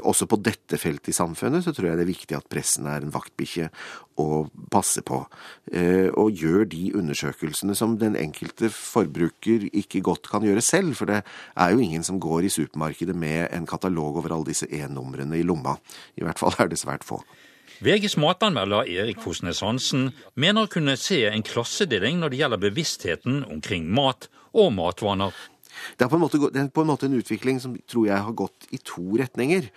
også 0.00 0.26
på 0.30 0.38
dette 0.42 0.78
feltet 0.80 1.12
i 1.12 1.16
samfunnet 1.16 1.64
så 1.64 1.72
tror 1.74 1.90
jeg 1.90 2.00
det 2.00 2.04
er 2.04 2.10
viktig 2.12 2.36
at 2.36 2.48
pressen 2.50 2.88
er 2.90 3.04
en 3.04 3.14
vaktbikkje 3.14 3.70
og 4.20 4.50
passer 4.72 5.04
på. 5.06 5.22
Og 6.20 6.40
gjør 6.42 6.66
de 6.70 6.90
undersøkelsene 6.98 7.76
som 7.78 7.96
den 8.00 8.18
enkelte 8.18 8.68
forbruker 8.74 9.68
ikke 9.70 10.02
godt 10.04 10.28
kan 10.32 10.44
gjøre 10.44 10.64
selv. 10.64 10.96
For 10.98 11.10
det 11.10 11.22
er 11.22 11.72
jo 11.72 11.82
ingen 11.82 12.04
som 12.06 12.20
går 12.22 12.48
i 12.48 12.52
supermarkedet 12.52 13.16
med 13.16 13.48
en 13.54 13.68
katalog 13.70 14.20
over 14.20 14.34
alle 14.34 14.50
disse 14.50 14.68
e-numrene 14.68 15.40
i 15.40 15.46
lomma. 15.46 15.69
I 16.18 16.24
hvert 16.26 16.40
fall 16.40 16.56
er 16.58 16.70
det 16.70 16.80
svært 16.80 17.06
få. 17.06 17.20
VGs 17.80 18.18
matanmelder 18.20 18.88
Erik 18.92 19.22
Fosnes 19.24 19.62
Hansen 19.64 20.10
mener 20.36 20.66
å 20.66 20.72
kunne 20.72 20.98
se 21.00 21.22
en 21.30 21.44
klassedeling 21.46 22.18
når 22.20 22.32
det 22.32 22.40
gjelder 22.42 22.60
bevisstheten 22.60 23.40
omkring 23.48 23.86
mat 23.88 24.28
og 24.52 24.74
matvaner. 24.76 25.32
Det 25.96 26.04
er 26.04 26.10
på 26.12 26.18
en 26.18 26.24
måte, 26.24 26.40
det 26.52 26.60
er 26.60 26.68
på 26.74 26.84
en, 26.84 26.90
måte 26.90 27.08
en 27.08 27.16
utvikling 27.16 27.60
som 27.62 27.76
tror 27.88 28.10
jeg 28.10 28.26
har 28.26 28.36
gått 28.36 28.68
i 28.74 28.80
to 28.84 29.04
retninger 29.16 29.70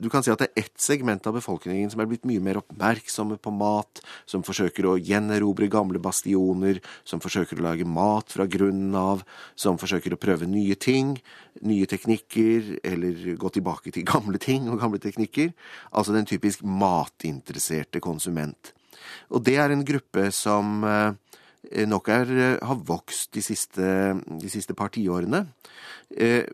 du 0.00 0.08
kan 0.08 0.24
si 0.24 0.32
at 0.32 0.40
det 0.40 0.48
er 0.50 0.64
ett 0.64 0.80
segment 0.80 1.26
av 1.28 1.36
befolkningen 1.36 1.90
som 1.92 2.00
er 2.00 2.08
blitt 2.08 2.24
mye 2.28 2.40
mer 2.42 2.60
oppmerksomme 2.62 3.36
på 3.42 3.52
mat, 3.52 4.00
som 4.28 4.44
forsøker 4.46 4.88
å 4.88 4.96
gjenerobre 4.96 5.68
gamle 5.72 6.00
bastioner, 6.02 6.80
som 7.04 7.20
forsøker 7.20 7.60
å 7.60 7.66
lage 7.68 7.88
mat 7.88 8.32
fra 8.32 8.48
grunnen 8.50 8.96
av, 8.96 9.24
som 9.54 9.78
forsøker 9.80 10.16
å 10.16 10.20
prøve 10.20 10.48
nye 10.48 10.76
ting, 10.80 11.18
nye 11.66 11.88
teknikker, 11.90 12.76
eller 12.86 13.36
gå 13.40 13.52
tilbake 13.52 13.92
til 13.94 14.08
gamle 14.08 14.40
ting 14.40 14.70
og 14.72 14.80
gamle 14.80 15.02
teknikker. 15.02 15.52
Altså 15.92 16.16
den 16.16 16.28
typisk 16.28 16.64
matinteresserte 16.64 18.00
konsument. 18.00 18.72
Og 19.30 19.44
det 19.44 19.58
er 19.60 19.72
en 19.72 19.84
gruppe 19.86 20.30
som 20.34 20.84
eh, 20.84 21.12
nok 21.86 22.08
er, 22.08 22.30
eh, 22.38 22.58
har 22.66 22.76
vokst 22.76 23.32
de 23.32 23.42
siste, 23.42 23.86
de 24.40 24.50
siste 24.50 24.74
par 24.74 24.88
tiårene. 24.88 25.46
Eh, 26.10 26.44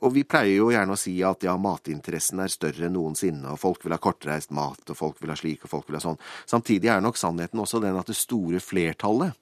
og 0.00 0.12
vi 0.14 0.24
pleier 0.24 0.56
jo 0.56 0.70
gjerne 0.72 0.94
å 0.94 0.98
si 0.98 1.18
at 1.22 1.44
ja, 1.44 1.56
matinteressen 1.60 2.40
er 2.40 2.52
større 2.52 2.86
enn 2.86 2.94
noensinne, 2.96 3.52
og 3.52 3.60
folk 3.60 3.84
vil 3.84 3.92
ha 3.92 4.00
kortreist 4.00 4.54
mat, 4.56 4.80
og 4.88 4.96
folk 4.96 5.20
vil 5.20 5.34
ha 5.34 5.36
slik, 5.36 5.64
og 5.64 5.70
folk 5.74 5.88
vil 5.88 5.98
ha 5.98 6.04
sånn. 6.04 6.20
Samtidig 6.46 6.88
er 6.88 7.02
nok 7.04 7.20
sannheten 7.20 7.60
også 7.60 7.82
den 7.82 7.98
at 7.98 8.08
det 8.08 8.16
store 8.16 8.62
flertallet 8.62 9.36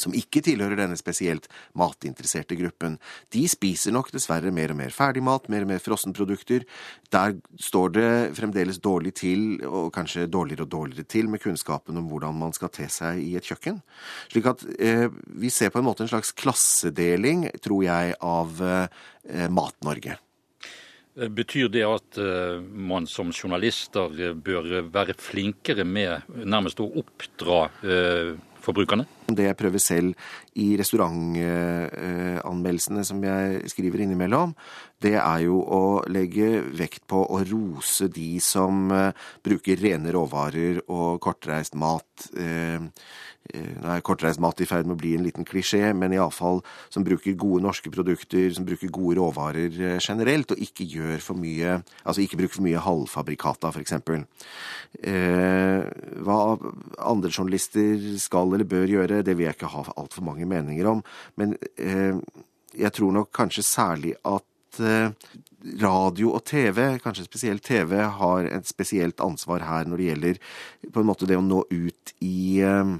som 0.00 0.14
ikke 0.16 0.42
tilhører 0.44 0.78
denne 0.80 0.98
spesielt 0.98 1.48
matinteresserte 1.78 2.58
gruppen, 2.58 2.98
de 3.34 3.44
spiser 3.50 3.94
nok 3.96 4.12
dessverre 4.14 4.52
mer 4.54 4.74
og 4.74 4.80
mer 4.80 4.94
ferdigmat, 4.94 5.48
mer 5.52 5.66
og 5.66 5.72
mer 5.72 5.82
frossenprodukter. 5.82 6.66
Der 7.14 7.36
står 7.62 7.94
det 7.96 8.10
fremdeles 8.38 8.80
dårlig 8.84 9.14
til, 9.22 9.46
og 9.66 9.92
kanskje 9.94 10.28
dårligere 10.30 10.66
og 10.66 10.72
dårligere 10.74 11.08
til, 11.08 11.30
med 11.32 11.42
kunnskapen 11.44 11.96
om 11.96 12.10
hvordan 12.10 12.36
man 12.38 12.54
skal 12.56 12.72
te 12.74 12.88
seg 12.92 13.22
i 13.22 13.34
et 13.38 13.46
kjøkken. 13.46 13.80
Slik 14.32 14.50
at 14.52 14.66
eh, 14.78 15.08
vi 15.40 15.52
ser 15.52 15.72
på 15.72 15.80
en 15.80 15.88
måte 15.88 16.06
en 16.06 16.12
slags 16.12 16.34
klassedeling, 16.36 17.48
tror 17.64 17.86
jeg, 17.86 18.16
av 18.20 18.62
eh, 18.62 19.48
Mat-Norge. 19.52 20.20
Betyr 21.16 21.70
det 21.72 21.84
at 21.88 22.18
uh, 22.20 22.60
man 22.60 23.06
som 23.08 23.30
journalister 23.32 24.34
bør 24.44 24.82
være 24.92 25.14
flinkere 25.16 25.86
med 25.88 26.26
nærmest 26.44 26.82
å 26.84 26.90
oppdra 27.00 27.62
uh, 27.80 28.34
forbrukerne? 28.66 29.04
Det 29.26 29.44
jeg 29.48 29.58
prøver 29.58 29.80
selv 29.82 30.14
i 30.58 30.76
restaurantanmeldelsene 30.80 33.04
som 33.06 33.24
jeg 33.24 33.70
skriver 33.72 34.00
innimellom, 34.04 34.50
det 35.02 35.14
er 35.20 35.40
jo 35.46 35.56
å 35.62 36.02
legge 36.10 36.62
vekt 36.76 37.06
på 37.10 37.18
å 37.22 37.42
rose 37.46 38.08
de 38.12 38.40
som 38.42 38.90
eh, 38.94 39.12
bruker 39.44 39.76
rene 39.80 40.12
råvarer 40.14 40.80
og 40.86 41.20
kortreist 41.24 41.74
mat. 41.78 42.28
Eh, 43.46 43.60
eh, 43.60 43.72
nå 43.82 43.92
er 43.92 44.04
kortreist 44.06 44.40
mat 44.42 44.60
i 44.60 44.68
ferd 44.68 44.88
med 44.88 44.96
å 44.96 45.00
bli 45.00 45.14
en 45.16 45.24
liten 45.26 45.46
klisjé, 45.46 45.92
men 45.96 46.14
iallfall 46.16 46.62
som 46.88 47.04
bruker 47.06 47.36
gode 47.38 47.64
norske 47.64 47.92
produkter, 47.92 48.50
som 48.54 48.66
bruker 48.66 48.92
gode 48.92 49.18
råvarer 49.20 49.98
generelt, 49.98 50.52
og 50.52 50.62
ikke 50.62 50.86
gjør 50.86 51.22
for 51.22 51.38
mye 51.38 51.80
Altså 52.06 52.22
ikke 52.22 52.38
bruker 52.38 52.58
for 52.58 52.64
mye 52.64 52.80
halvfabrikata, 52.82 53.70
f.eks. 53.74 53.94
Eh, 55.02 55.86
hva 56.24 56.36
andre 57.02 57.30
journalister 57.30 58.04
skal 58.22 58.54
eller 58.54 58.68
bør 58.68 58.86
gjøre, 58.90 59.22
det 59.26 59.34
vil 59.36 59.48
jeg 59.48 59.58
ikke 59.58 59.72
ha 59.72 59.84
altfor 59.96 60.24
mange 60.26 60.46
meninger 60.48 60.88
om. 60.90 61.02
Men 61.40 61.56
eh, 61.76 62.14
jeg 62.76 62.92
tror 62.96 63.14
nok 63.16 63.32
kanskje 63.34 63.64
særlig 63.66 64.14
at 64.26 64.80
eh, 64.84 65.10
radio 65.82 66.34
og 66.36 66.44
TV, 66.46 66.98
kanskje 67.02 67.26
spesielt 67.26 67.64
TV, 67.64 67.98
har 68.20 68.48
et 68.50 68.68
spesielt 68.68 69.20
ansvar 69.24 69.64
her 69.66 69.88
når 69.88 69.96
det 69.96 70.08
gjelder 70.10 70.40
på 70.92 71.02
en 71.02 71.08
måte 71.08 71.28
det 71.28 71.38
å 71.38 71.44
nå 71.44 71.64
ut 71.70 72.14
i 72.24 72.62
eh, 72.64 72.96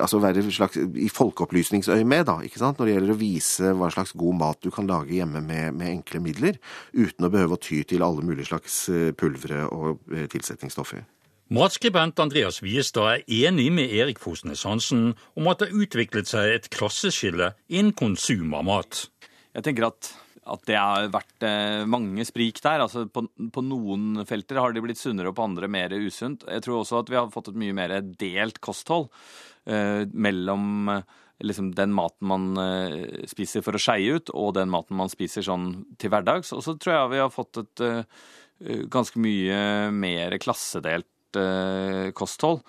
altså 0.00 0.20
være 0.22 0.44
slags, 0.54 0.76
i 0.78 1.08
folkeopplysningsøyemed, 1.10 2.24
da, 2.28 2.36
ikke 2.46 2.60
sant? 2.60 2.78
når 2.78 2.86
det 2.86 2.94
gjelder 2.94 3.14
å 3.14 3.18
vise 3.18 3.72
hva 3.74 3.90
slags 3.90 4.14
god 4.18 4.38
mat 4.40 4.60
du 4.62 4.70
kan 4.74 4.86
lage 4.86 5.16
hjemme 5.16 5.42
med, 5.44 5.74
med 5.74 5.90
enkle 5.90 6.22
midler, 6.22 6.60
uten 6.94 7.26
å 7.26 7.32
behøve 7.32 7.58
å 7.58 7.62
ty 7.62 7.82
til 7.88 8.04
alle 8.06 8.24
mulige 8.24 8.52
slags 8.52 8.84
eh, 8.92 9.10
pulvere 9.16 9.66
og 9.74 10.04
eh, 10.14 10.28
tilsetningsstoffer. 10.30 11.04
Matskribent 11.54 12.18
Andreas 12.22 12.62
Wiestad 12.64 13.10
er 13.10 13.48
enig 13.48 13.68
med 13.74 13.92
Erik 13.92 14.22
Fosnes 14.22 14.64
Hansen 14.64 15.12
om 15.36 15.48
at 15.50 15.60
det 15.60 15.70
har 15.70 15.82
utviklet 15.84 16.30
seg 16.30 16.54
et 16.54 16.70
klasseskille 16.72 17.52
innen 17.68 17.92
konsum 17.92 18.54
av 18.56 18.64
mat. 18.64 19.04
Jeg 19.54 19.66
tenker 19.66 19.90
at, 19.90 20.08
at 20.50 20.64
det 20.68 20.76
har 20.76 21.08
vært 21.12 21.46
eh, 21.46 21.82
mange 21.88 22.24
sprik 22.28 22.60
der. 22.64 22.84
Altså 22.84 23.06
på, 23.08 23.24
på, 23.54 23.64
noen 23.64 24.24
felter 24.28 24.60
har 24.60 24.74
de 24.74 24.82
blitt 24.84 25.00
sunnere, 25.00 25.30
og 25.30 25.38
på 25.38 25.46
andre 25.46 25.70
mer 25.70 25.94
usunt. 25.96 26.46
Jeg 26.50 26.64
tror 26.64 26.82
også 26.82 27.00
at 27.00 27.12
vi 27.12 27.18
har 27.18 27.32
fått 27.32 27.52
et 27.52 27.60
mye 27.60 27.76
mer 27.76 27.96
delt 28.20 28.60
kosthold 28.64 29.10
eh, 29.70 30.04
mellom 30.12 30.92
eh, 30.92 31.04
liksom 31.44 31.72
den 31.74 31.94
maten 31.96 32.28
man 32.30 32.50
eh, 32.60 33.26
spiser 33.30 33.64
for 33.64 33.76
å 33.76 33.82
skeie 33.82 34.18
ut, 34.18 34.32
og 34.36 34.54
den 34.58 34.72
maten 34.72 34.98
man 35.00 35.12
spiser 35.12 35.46
sånn 35.46 35.70
til 35.98 36.12
hverdags. 36.12 36.52
Og 36.56 36.64
så 36.66 36.76
tror 36.78 36.96
jeg 36.96 37.14
vi 37.16 37.22
har 37.24 37.34
fått 37.34 37.62
et 37.64 37.84
eh, 37.88 38.24
ganske 38.92 39.20
mye 39.20 39.90
mer 39.92 40.38
klassedelt 40.42 41.08
Eh, 41.36 42.10
kosthold. 42.16 42.62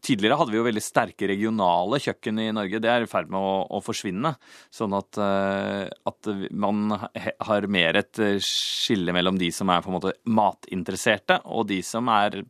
Tidligere 0.00 0.36
hadde 0.38 0.54
vi 0.54 0.58
jo 0.60 0.66
veldig 0.66 0.82
sterke 0.84 1.28
regionale 1.30 1.98
kjøkken 2.02 2.38
i 2.38 2.48
Norge. 2.54 2.80
Det 2.82 2.90
er 2.90 3.04
i 3.04 3.10
ferd 3.10 3.30
med 3.32 3.40
å, 3.42 3.54
å 3.66 3.82
forsvinne. 3.82 4.34
Sånn 4.74 4.94
at, 4.98 5.18
eh, 5.18 5.86
at, 6.10 6.32
man 6.52 6.94
har 6.94 7.68
mer 7.72 8.00
et 8.02 8.22
eh, 8.22 8.38
skille 8.42 9.14
mellom 9.16 9.40
de 9.40 9.50
som 9.54 9.70
er 9.72 9.82
på 9.84 9.90
en 9.90 9.98
måte 9.98 10.16
matinteresserte, 10.24 11.42
og 11.50 11.66
de 11.72 11.82
som 11.86 12.10
er 12.14 12.42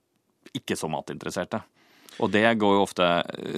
ikke 0.53 0.77
så 0.77 0.91
matinteresserte. 0.93 1.63
Og 2.21 2.29
det 2.33 2.45
går 2.61 2.75
jo 2.77 2.85
ofte 2.85 3.07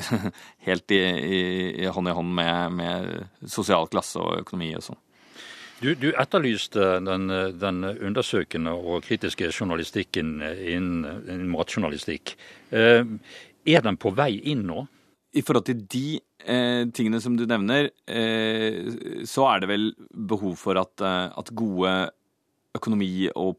helt 0.68 0.94
i, 0.94 1.00
i, 1.02 1.40
i 1.82 1.90
hånd 1.90 2.11
i 2.11 2.14
hånd 2.14 2.37
med, 2.37 2.78
med 2.78 3.50
sosial 3.50 3.90
klasse 3.90 4.23
og 4.23 4.44
økonomi 4.44 4.70
og 4.78 4.87
sånn. 4.87 5.03
Du, 5.81 5.90
du 5.99 6.12
etterlyste 6.12 6.99
den, 7.04 7.28
den, 7.61 7.85
undersøkende 7.85 8.73
og 8.75 9.04
kritiske 9.04 9.50
journalistikken 9.50 10.37
innen, 10.43 11.49
matjournalistikk. 11.50 12.37
Eh, 12.71 13.02
er 13.66 13.85
den 13.85 13.99
på 14.00 14.12
vei 14.14 14.37
inn 14.52 14.64
nå? 14.69 14.87
I 15.35 15.43
forhold 15.43 15.66
til 15.66 15.81
de 15.90 16.07
eh, 16.47 16.85
tingene 16.95 17.19
som 17.21 17.35
du 17.37 17.43
nevner, 17.50 17.90
eh, 18.07 19.25
så 19.26 19.49
er 19.50 19.64
det 19.64 19.71
vel 19.73 19.88
behov 20.14 20.54
for 20.61 20.78
at, 20.78 20.95
eh, 21.02 21.26
at 21.35 21.50
gode 21.59 21.95
økonomi- 22.75 23.33
og 23.35 23.59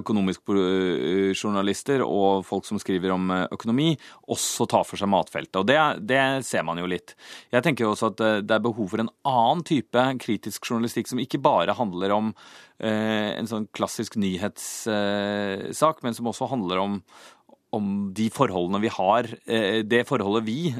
økonomiske 0.00 0.56
eh, 0.56 1.32
journalister 1.34 2.04
og 2.04 2.44
folk 2.46 2.66
som 2.68 2.80
skriver 2.82 3.14
om 3.14 3.32
økonomi, 3.50 3.94
også 4.32 4.68
tar 4.70 4.86
for 4.88 5.00
seg 5.00 5.10
matfeltet. 5.12 5.58
Og 5.60 5.66
det, 5.68 5.78
det, 6.06 6.22
ser 6.46 6.66
man 6.66 6.78
jo 6.80 6.88
litt. 6.90 7.16
Jeg 7.54 7.64
tenker 7.66 7.88
også 7.88 8.12
at 8.12 8.22
det 8.46 8.56
er 8.56 8.64
behov 8.64 8.92
for 8.92 9.02
en 9.02 9.12
annen 9.26 9.64
type 9.66 10.06
kritisk 10.22 10.70
journalistikk 10.70 11.10
som 11.10 11.22
ikke 11.22 11.42
bare 11.42 11.76
handler 11.76 12.14
om 12.14 12.32
en 12.76 13.48
sånn 13.48 13.64
klassisk 13.72 14.18
nyhetssak, 14.20 16.02
men 16.04 16.12
som 16.12 16.28
også 16.28 16.50
handler 16.50 16.82
om, 16.82 16.98
om 17.76 18.10
de 18.16 18.26
forholdene 18.32 18.80
vi 18.82 18.90
har, 18.92 19.28
eh, 19.46 19.82
det 19.86 20.04
forholdet 20.08 20.46
vi 20.46 20.74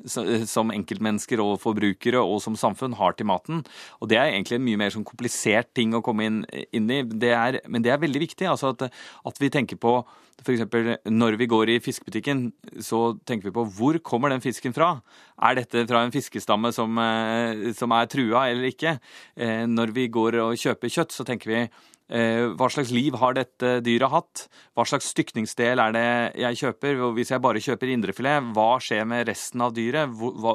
som 0.54 0.72
enkeltmennesker 0.74 1.42
og 1.42 1.60
forbrukere 1.62 2.22
og 2.22 2.40
som 2.44 2.58
samfunn 2.58 2.96
har 2.98 3.16
til 3.16 3.28
maten. 3.30 3.64
Og 4.00 4.10
det 4.10 4.20
er 4.20 4.32
egentlig 4.32 4.58
en 4.58 4.66
mye 4.66 4.82
mer 4.84 4.94
sånn 4.94 5.06
komplisert 5.06 5.72
ting 5.76 5.94
å 5.94 6.02
komme 6.04 6.26
inn, 6.26 6.44
inn 6.72 6.90
i, 6.90 7.02
det 7.06 7.34
er, 7.36 7.60
men 7.68 7.84
det 7.84 7.92
er 7.92 8.02
veldig 8.02 8.22
viktig. 8.26 8.48
altså 8.48 8.74
at, 8.74 8.88
at 8.90 9.42
vi 9.42 9.52
tenker 9.52 9.80
på 9.80 10.00
F.eks. 10.36 10.60
når 11.08 11.38
vi 11.40 11.46
går 11.48 11.70
i 11.72 11.78
fiskebutikken, 11.80 12.50
så 12.84 13.16
tenker 13.24 13.48
vi 13.48 13.54
på 13.56 13.64
hvor 13.78 13.96
kommer 14.04 14.28
den 14.28 14.44
fisken 14.44 14.74
fra? 14.76 15.00
Er 15.40 15.56
dette 15.56 15.86
fra 15.88 16.02
en 16.04 16.12
fiskestamme 16.12 16.72
som, 16.76 16.98
eh, 17.00 17.72
som 17.72 17.92
er 17.96 18.10
trua 18.12 18.50
eller 18.50 18.68
ikke? 18.68 18.98
Eh, 19.36 19.64
når 19.66 19.94
vi 19.96 20.08
går 20.12 20.36
og 20.44 20.60
kjøper 20.60 20.92
kjøtt, 20.92 21.16
så 21.16 21.24
tenker 21.24 21.52
vi 21.52 21.62
Eh, 21.64 21.95
hva 22.06 22.68
slags 22.70 22.92
liv 22.94 23.16
har 23.18 23.34
dette 23.34 23.80
dyret 23.82 24.12
hatt? 24.12 24.44
Hva 24.78 24.84
slags 24.86 25.08
stykningsdel 25.10 25.80
er 25.82 25.94
det 25.96 26.06
jeg 26.38 26.60
kjøper? 26.60 27.00
Hvis 27.16 27.32
jeg 27.32 27.42
bare 27.42 27.62
kjøper 27.64 27.90
indrefilet, 27.90 28.52
hva 28.54 28.76
skjer 28.82 29.08
med 29.10 29.26
resten 29.26 29.64
av 29.66 29.74
dyret? 29.74 30.14
Hva, 30.14 30.54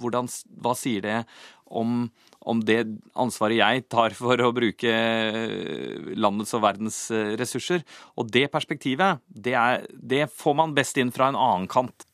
hvordan, 0.00 0.30
hva 0.62 0.76
sier 0.78 1.02
det 1.02 1.18
om, 1.66 2.06
om, 2.46 2.62
det 2.62 2.84
ansvaret 3.18 3.58
jeg 3.58 3.86
tar 3.90 4.14
for 4.14 4.38
å 4.38 4.52
bruke 4.54 4.92
eh, 4.92 6.12
landets 6.14 6.54
og 6.54 6.62
verdens 6.62 7.00
eh, 7.10 7.34
ressurser? 7.40 7.82
Og 8.14 8.30
det 8.30 8.46
perspektivet, 8.54 9.24
det, 9.26 9.56
er, 9.58 9.86
det 9.90 10.28
får 10.30 10.60
man 10.62 10.76
best 10.76 11.02
inn 11.02 11.14
fra 11.14 11.32
en 11.32 11.40
annen 11.40 11.70
kant. 11.70 12.06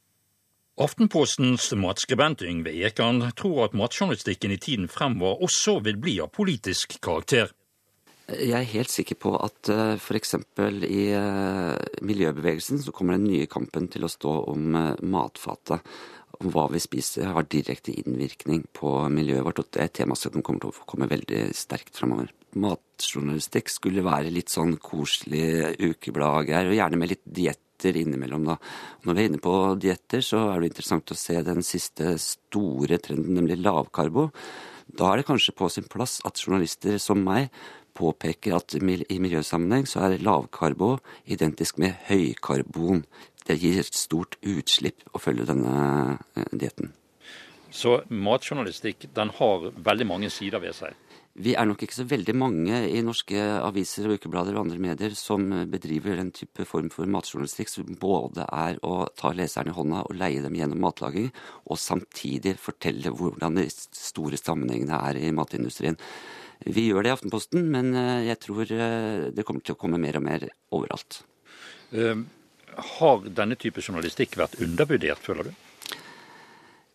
Aftenpostens 0.80 1.66
matskribent 1.76 2.40
Yngve 2.48 2.72
Ekan 2.88 3.20
tror 3.36 3.66
at 3.66 3.74
matjournalistikken 3.76 4.54
i 4.54 4.56
tiden 4.56 4.88
fremover 4.88 5.44
også 5.44 5.82
vil 5.84 5.98
bli 6.00 6.16
av 6.24 6.32
politisk 6.32 6.96
karakter. 7.04 7.52
Jeg 8.30 8.54
er 8.54 8.68
helt 8.76 8.92
sikker 8.92 9.18
på 9.18 9.32
at 9.42 9.68
uh, 9.74 9.96
f.eks. 9.98 10.36
i 10.86 11.04
uh, 11.10 11.74
miljøbevegelsen 12.06 12.78
så 12.84 12.94
kommer 12.94 13.18
den 13.18 13.26
nye 13.26 13.48
kampen 13.50 13.88
til 13.90 14.06
å 14.06 14.10
stå 14.10 14.34
om 14.52 14.76
uh, 14.78 15.00
matfatet. 15.02 15.82
Om 16.38 16.52
hva 16.54 16.68
vi 16.72 16.80
spiser 16.82 17.34
har 17.34 17.48
direkte 17.50 17.92
innvirkning 17.92 18.62
på 18.74 18.94
miljøet 19.12 19.44
vårt. 19.46 19.60
Og 19.60 19.74
det 19.74 19.82
er 19.82 19.90
et 19.90 19.98
tema 19.98 20.16
som 20.18 20.38
kommer 20.38 20.62
til 20.62 20.70
å 20.70 20.86
komme 20.88 21.10
veldig 21.10 21.42
sterkt 21.54 21.98
fremover. 21.98 22.30
Matjournalistikk 22.62 23.70
skulle 23.70 24.06
være 24.06 24.32
litt 24.32 24.52
sånn 24.52 24.78
koselig 24.82 25.74
ukeblad, 25.82 26.50
og 26.50 26.74
gjerne 26.76 26.98
med 27.00 27.12
litt 27.12 27.22
dietter 27.26 27.98
innimellom, 27.98 28.48
da. 28.48 28.56
Når 29.04 29.18
vi 29.18 29.22
er 29.22 29.30
inne 29.30 29.42
på 29.42 29.54
dietter, 29.82 30.24
så 30.24 30.46
er 30.52 30.62
det 30.62 30.72
interessant 30.72 31.14
å 31.14 31.18
se 31.18 31.36
den 31.46 31.62
siste 31.66 32.16
store 32.22 32.98
trenden, 33.02 33.36
nemlig 33.38 33.60
lavkarbo. 33.62 34.30
Da 34.92 35.12
er 35.12 35.20
det 35.20 35.28
kanskje 35.28 35.54
på 35.56 35.68
sin 35.72 35.86
plass 35.90 36.18
at 36.28 36.40
journalister 36.42 36.98
som 37.00 37.22
meg 37.24 37.52
påpeker 37.96 38.56
at 38.56 38.76
i 38.76 39.18
miljøsammenheng 39.20 39.86
så 39.88 40.06
er 40.06 40.22
lavkarbo 40.22 40.96
identisk 41.24 41.78
med 41.82 41.96
høykarbon. 42.08 43.04
Det 43.46 43.58
gir 43.58 43.80
et 43.82 43.96
stort 43.98 44.38
utslipp 44.46 45.02
å 45.12 45.22
følge 45.22 45.48
denne 45.48 46.18
eh, 46.36 46.50
dietten. 46.52 46.92
Så 47.72 48.02
matjournalistikk 48.12 49.08
den 49.16 49.32
har 49.38 49.70
veldig 49.72 50.06
mange 50.06 50.30
sider 50.30 50.60
ved 50.62 50.76
seg? 50.76 50.98
Vi 51.32 51.54
er 51.56 51.64
nok 51.64 51.80
ikke 51.80 51.96
så 51.96 52.04
veldig 52.04 52.34
mange 52.36 52.78
i 52.92 53.00
norske 53.00 53.40
aviser 53.40 54.10
og 54.10 54.18
ukeblader 54.20 54.52
og 54.52 54.66
andre 54.66 54.80
medier 54.84 55.14
som 55.16 55.46
bedriver 55.72 56.18
den 56.20 56.28
type 56.36 56.66
form 56.68 56.90
for 56.92 57.08
matjournalistikk 57.08 57.72
som 57.72 57.94
både 57.96 58.44
er 58.52 58.76
å 58.84 59.06
ta 59.16 59.30
leserne 59.32 59.72
i 59.72 59.76
hånda 59.78 60.02
og 60.04 60.18
leie 60.20 60.42
dem 60.44 60.58
gjennom 60.58 60.84
matlaging, 60.84 61.30
og 61.64 61.80
samtidig 61.80 62.58
fortelle 62.60 63.14
hvordan 63.16 63.56
de 63.56 63.64
store 63.72 64.36
sammenhengene 64.36 65.00
er 65.08 65.22
i 65.22 65.32
matindustrien. 65.32 65.96
Vi 66.66 66.86
gjør 66.88 67.04
det 67.04 67.10
i 67.10 67.14
Aftenposten, 67.16 67.66
men 67.72 67.90
eh, 67.98 68.28
jeg 68.28 68.38
tror 68.44 68.70
eh, 68.70 69.30
det 69.34 69.44
kommer 69.46 69.64
til 69.64 69.74
å 69.74 69.80
komme 69.80 70.00
mer 70.02 70.18
og 70.20 70.26
mer 70.26 70.46
overalt. 70.74 71.22
Uh, 71.92 72.22
har 72.96 73.26
denne 73.26 73.58
type 73.60 73.82
journalistikk 73.82 74.38
vært 74.40 74.60
undervurdert, 74.62 75.20
føler 75.22 75.50
du? 75.50 75.52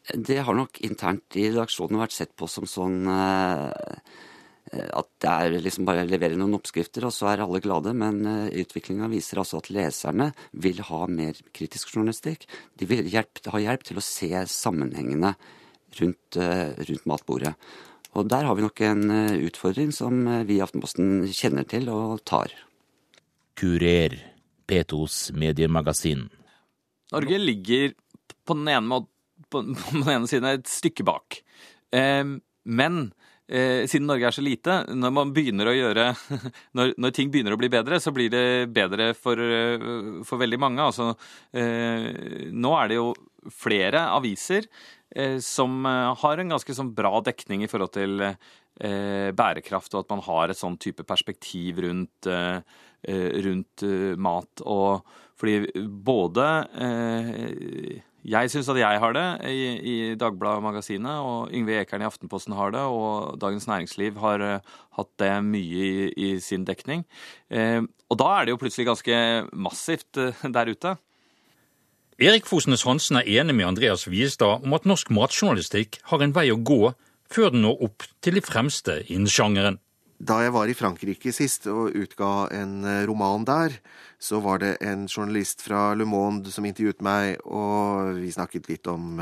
Det 0.07 0.39
har 0.47 0.55
nok 0.55 0.79
internt 0.87 1.35
i 1.35 1.49
redaksjonen 1.49 1.99
vært 1.99 2.15
sett 2.15 2.31
på 2.39 2.47
som 2.47 2.63
sånn 2.69 3.09
at 3.11 5.09
det 5.23 5.31
er 5.31 5.57
liksom 5.63 5.83
bare 5.87 6.05
å 6.05 6.07
levere 6.07 6.37
noen 6.39 6.55
oppskrifter, 6.55 7.03
og 7.07 7.11
så 7.15 7.27
er 7.33 7.43
alle 7.43 7.59
glade. 7.63 7.91
Men 7.91 8.23
utviklinga 8.23 9.09
viser 9.11 9.41
altså 9.43 9.59
at 9.59 9.67
leserne 9.75 10.29
vil 10.55 10.79
ha 10.87 11.01
mer 11.11 11.35
kritisk 11.55 11.91
journalistikk. 11.91 12.47
De 12.79 12.87
vil 12.87 13.11
hjelp, 13.11 13.43
ha 13.51 13.61
hjelp 13.65 13.83
til 13.87 13.99
å 13.99 14.05
se 14.05 14.31
sammenhengene 14.47 15.33
rundt, 15.99 16.39
rundt 16.39 17.11
matbordet. 17.11 17.53
Og 18.17 18.25
der 18.25 18.47
har 18.47 18.57
vi 18.57 18.65
nok 18.65 18.81
en 18.81 19.11
eh, 19.13 19.35
utfordring 19.45 19.91
som 19.93 20.23
eh, 20.25 20.45
vi 20.47 20.57
i 20.57 20.63
Aftenposten 20.65 21.27
kjenner 21.29 21.67
til 21.69 21.89
og 21.93 22.23
tar. 22.25 22.53
Kurer, 23.57 24.15
P2s 24.67 25.31
mediemagasin. 25.37 26.25
Norge 27.13 27.37
ligger 27.39 27.93
på 28.47 28.57
den 28.57 28.67
ene, 28.73 28.87
måten, 28.89 29.75
på 29.77 29.93
den 29.99 30.09
ene 30.15 30.29
siden 30.29 30.49
et 30.49 30.71
stykke 30.71 31.05
bak. 31.07 31.39
Eh, 31.93 32.25
men 32.67 32.99
eh, 33.45 33.85
siden 33.85 34.09
Norge 34.09 34.31
er 34.31 34.37
så 34.39 34.43
lite, 34.43 34.81
når 34.97 35.13
man 35.19 35.35
begynner 35.37 35.69
å 35.69 35.77
gjøre 35.77 36.09
når, 36.77 36.97
når, 36.97 37.15
ting 37.15 37.29
begynner 37.31 37.53
å 37.53 37.61
bli 37.61 37.69
bedre, 37.71 38.01
så 38.01 38.15
blir 38.15 38.33
det 38.33 38.45
bedre 38.73 39.13
for, 39.13 39.37
for 40.25 40.41
veldig 40.41 40.63
mange. 40.65 40.89
Altså, 40.89 41.13
eh, 41.53 42.49
nå 42.49 42.77
er 42.81 42.89
det 42.89 42.97
jo 42.97 43.11
flere 43.53 44.09
aviser 44.11 44.65
som 45.43 45.85
eh, 45.85 46.13
har 46.21 46.41
en 46.41 46.55
ganske 46.55 46.75
sånn 46.77 46.93
bra 46.97 47.19
dekning 47.25 47.63
i 47.65 47.69
forhold 47.71 47.93
til 47.97 48.23
eh, 48.23 49.29
bærekraft, 49.35 49.93
og 49.95 50.03
at 50.03 50.11
man 50.13 50.25
har 50.27 50.51
et 50.51 50.59
sånn 50.59 50.77
type 50.81 51.05
perspektiv 51.07 51.81
rundt, 51.85 52.27
rundt 53.07 53.83
mat. 54.17 54.61
Og 54.65 55.05
fordi 55.37 55.85
både 55.85 56.45
Jeg 58.27 58.51
syns 58.51 58.69
at 58.73 58.79
jeg 58.81 58.99
har 58.99 59.13
det 59.15 59.25
i, 59.47 59.61
i 59.77 59.95
Dagbladet 60.19 60.65
Magasinet, 60.65 61.21
og 61.21 61.53
Yngve 61.55 61.77
Ekern 61.81 62.03
i 62.03 62.09
Aftenposten 62.09 62.57
har 62.57 62.73
det, 62.75 62.81
og 62.81 63.37
Dagens 63.39 63.69
Næringsliv 63.69 64.17
har 64.21 64.45
hatt 64.97 65.11
det 65.21 65.31
mye 65.45 66.09
i, 66.11 66.31
sin 66.43 66.65
dekning. 66.67 67.05
Og 67.53 68.19
da 68.19 68.31
er 68.33 68.45
det 68.45 68.55
jo 68.55 68.61
plutselig 68.61 68.89
ganske 68.89 69.21
massivt 69.53 70.21
der 70.57 70.73
ute. 70.73 70.97
Erik 72.17 72.47
Fosnes 72.49 72.81
Hansen 72.81 73.19
er 73.19 73.27
enig 73.29 73.53
med 73.53 73.67
Andreas 73.67 74.07
Wiestad 74.09 74.63
om 74.65 74.71
at 74.73 74.87
norsk 74.89 75.11
matjournalistikk 75.13 75.99
har 76.09 76.23
en 76.25 76.31
vei 76.33 76.47
å 76.49 76.55
gå 76.57 76.95
før 77.29 77.51
den 77.53 77.61
når 77.61 77.83
opp 77.85 78.05
til 78.25 78.39
de 78.39 78.41
fremste 78.41 78.95
innen 79.05 79.29
sjangeren. 79.29 79.77
Da 80.17 80.39
jeg 80.41 80.55
var 80.55 80.65
i 80.65 80.73
Frankrike 80.73 81.29
sist 81.29 81.67
og 81.69 81.93
utga 81.93 82.47
en 82.57 82.81
roman 83.05 83.45
der, 83.45 83.75
så 84.19 84.39
var 84.41 84.57
det 84.63 84.77
en 84.81 85.05
journalist 85.07 85.61
fra 85.61 85.93
Le 85.93 86.05
Monde 86.09 86.49
som 86.51 86.65
intervjuet 86.65 87.03
meg, 87.05 87.37
og 87.45 88.17
vi 88.17 88.31
snakket 88.33 88.65
litt 88.69 88.87
om, 88.89 89.19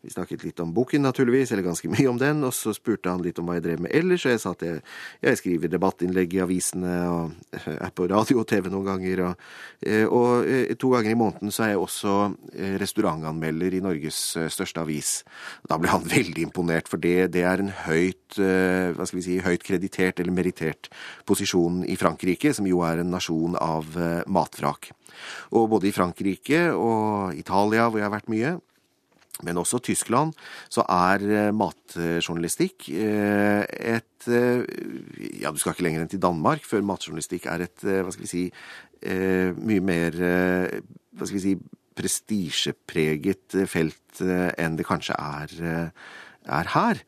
vi 0.00 0.12
snakket 0.12 0.46
litt 0.46 0.60
om 0.64 0.72
boken, 0.72 1.04
naturligvis, 1.04 1.52
eller 1.52 1.66
ganske 1.66 1.90
mye 1.92 2.08
om 2.08 2.20
den, 2.20 2.40
og 2.48 2.54
så 2.56 2.72
spurte 2.72 3.12
han 3.12 3.20
litt 3.24 3.38
om 3.38 3.50
hva 3.50 3.58
jeg 3.58 3.66
drev 3.66 3.82
med 3.84 3.92
ellers, 3.92 4.24
og 4.24 4.32
jeg 4.32 4.42
sa 4.42 4.54
at 4.56 4.64
jeg, 4.64 4.80
jeg 5.20 5.40
skriver 5.40 5.72
debattinnlegg 5.72 6.36
i 6.38 6.40
avisene 6.46 6.94
og 7.12 7.66
er 7.74 7.92
på 7.92 8.08
radio 8.08 8.40
og 8.40 8.48
TV 8.48 8.70
noen 8.72 8.88
ganger, 8.88 9.24
og, 9.26 9.44
og 10.16 10.78
to 10.80 10.94
ganger 10.94 11.12
i 11.12 11.20
måneden 11.20 11.52
så 11.52 11.66
er 11.66 11.74
jeg 11.74 11.82
også 11.82 12.16
restaurantanmelder 12.80 13.76
i 13.76 13.82
Norges 13.84 14.22
største 14.54 14.80
avis. 14.80 15.12
Da 15.68 15.76
ble 15.76 15.92
han 15.92 16.08
veldig 16.16 16.48
imponert, 16.48 16.88
for 16.88 17.02
det, 17.02 17.34
det 17.36 17.44
er 17.48 17.60
en 17.60 17.72
høyt, 17.84 18.40
hva 18.40 19.04
skal 19.04 19.20
vi 19.20 19.26
si, 19.28 19.38
høyt 19.44 19.68
kreditert 19.68 20.24
eller 20.24 20.32
merittert 20.32 20.88
posisjon 21.28 21.82
i 21.84 22.00
Frankrike, 22.00 22.56
som 22.56 22.64
jo 22.68 22.80
er 22.88 23.04
en 23.04 23.12
nasjon 23.12 23.60
av 23.60 23.92
matvrak. 24.26 24.90
Og 25.56 25.70
både 25.72 25.88
i 25.88 25.94
Frankrike 25.94 26.68
og 26.74 27.34
Italia, 27.38 27.88
hvor 27.88 28.00
jeg 28.00 28.08
har 28.08 28.14
vært 28.14 28.30
mye, 28.32 28.56
men 29.42 29.58
også 29.58 29.80
Tyskland, 29.82 30.34
så 30.70 30.84
er 30.86 31.52
matjournalistikk 31.56 32.90
et 32.92 34.26
Ja, 34.28 35.50
du 35.50 35.58
skal 35.58 35.72
ikke 35.72 35.82
lenger 35.82 36.04
enn 36.04 36.10
til 36.12 36.22
Danmark 36.22 36.62
før 36.68 36.84
matjournalistikk 36.86 37.48
er 37.50 37.64
et, 37.64 37.82
hva 37.82 38.12
skal 38.12 38.22
vi 38.22 38.30
si, 38.30 38.42
mye 39.02 39.82
mer 39.82 40.18
Hva 40.20 41.26
skal 41.26 41.38
vi 41.40 41.46
si 41.48 41.56
prestisjepreget 41.98 43.56
felt 43.68 44.22
enn 44.22 44.78
det 44.78 44.86
kanskje 44.88 45.16
er, 45.18 45.90
er 46.46 46.70
her. 46.76 47.02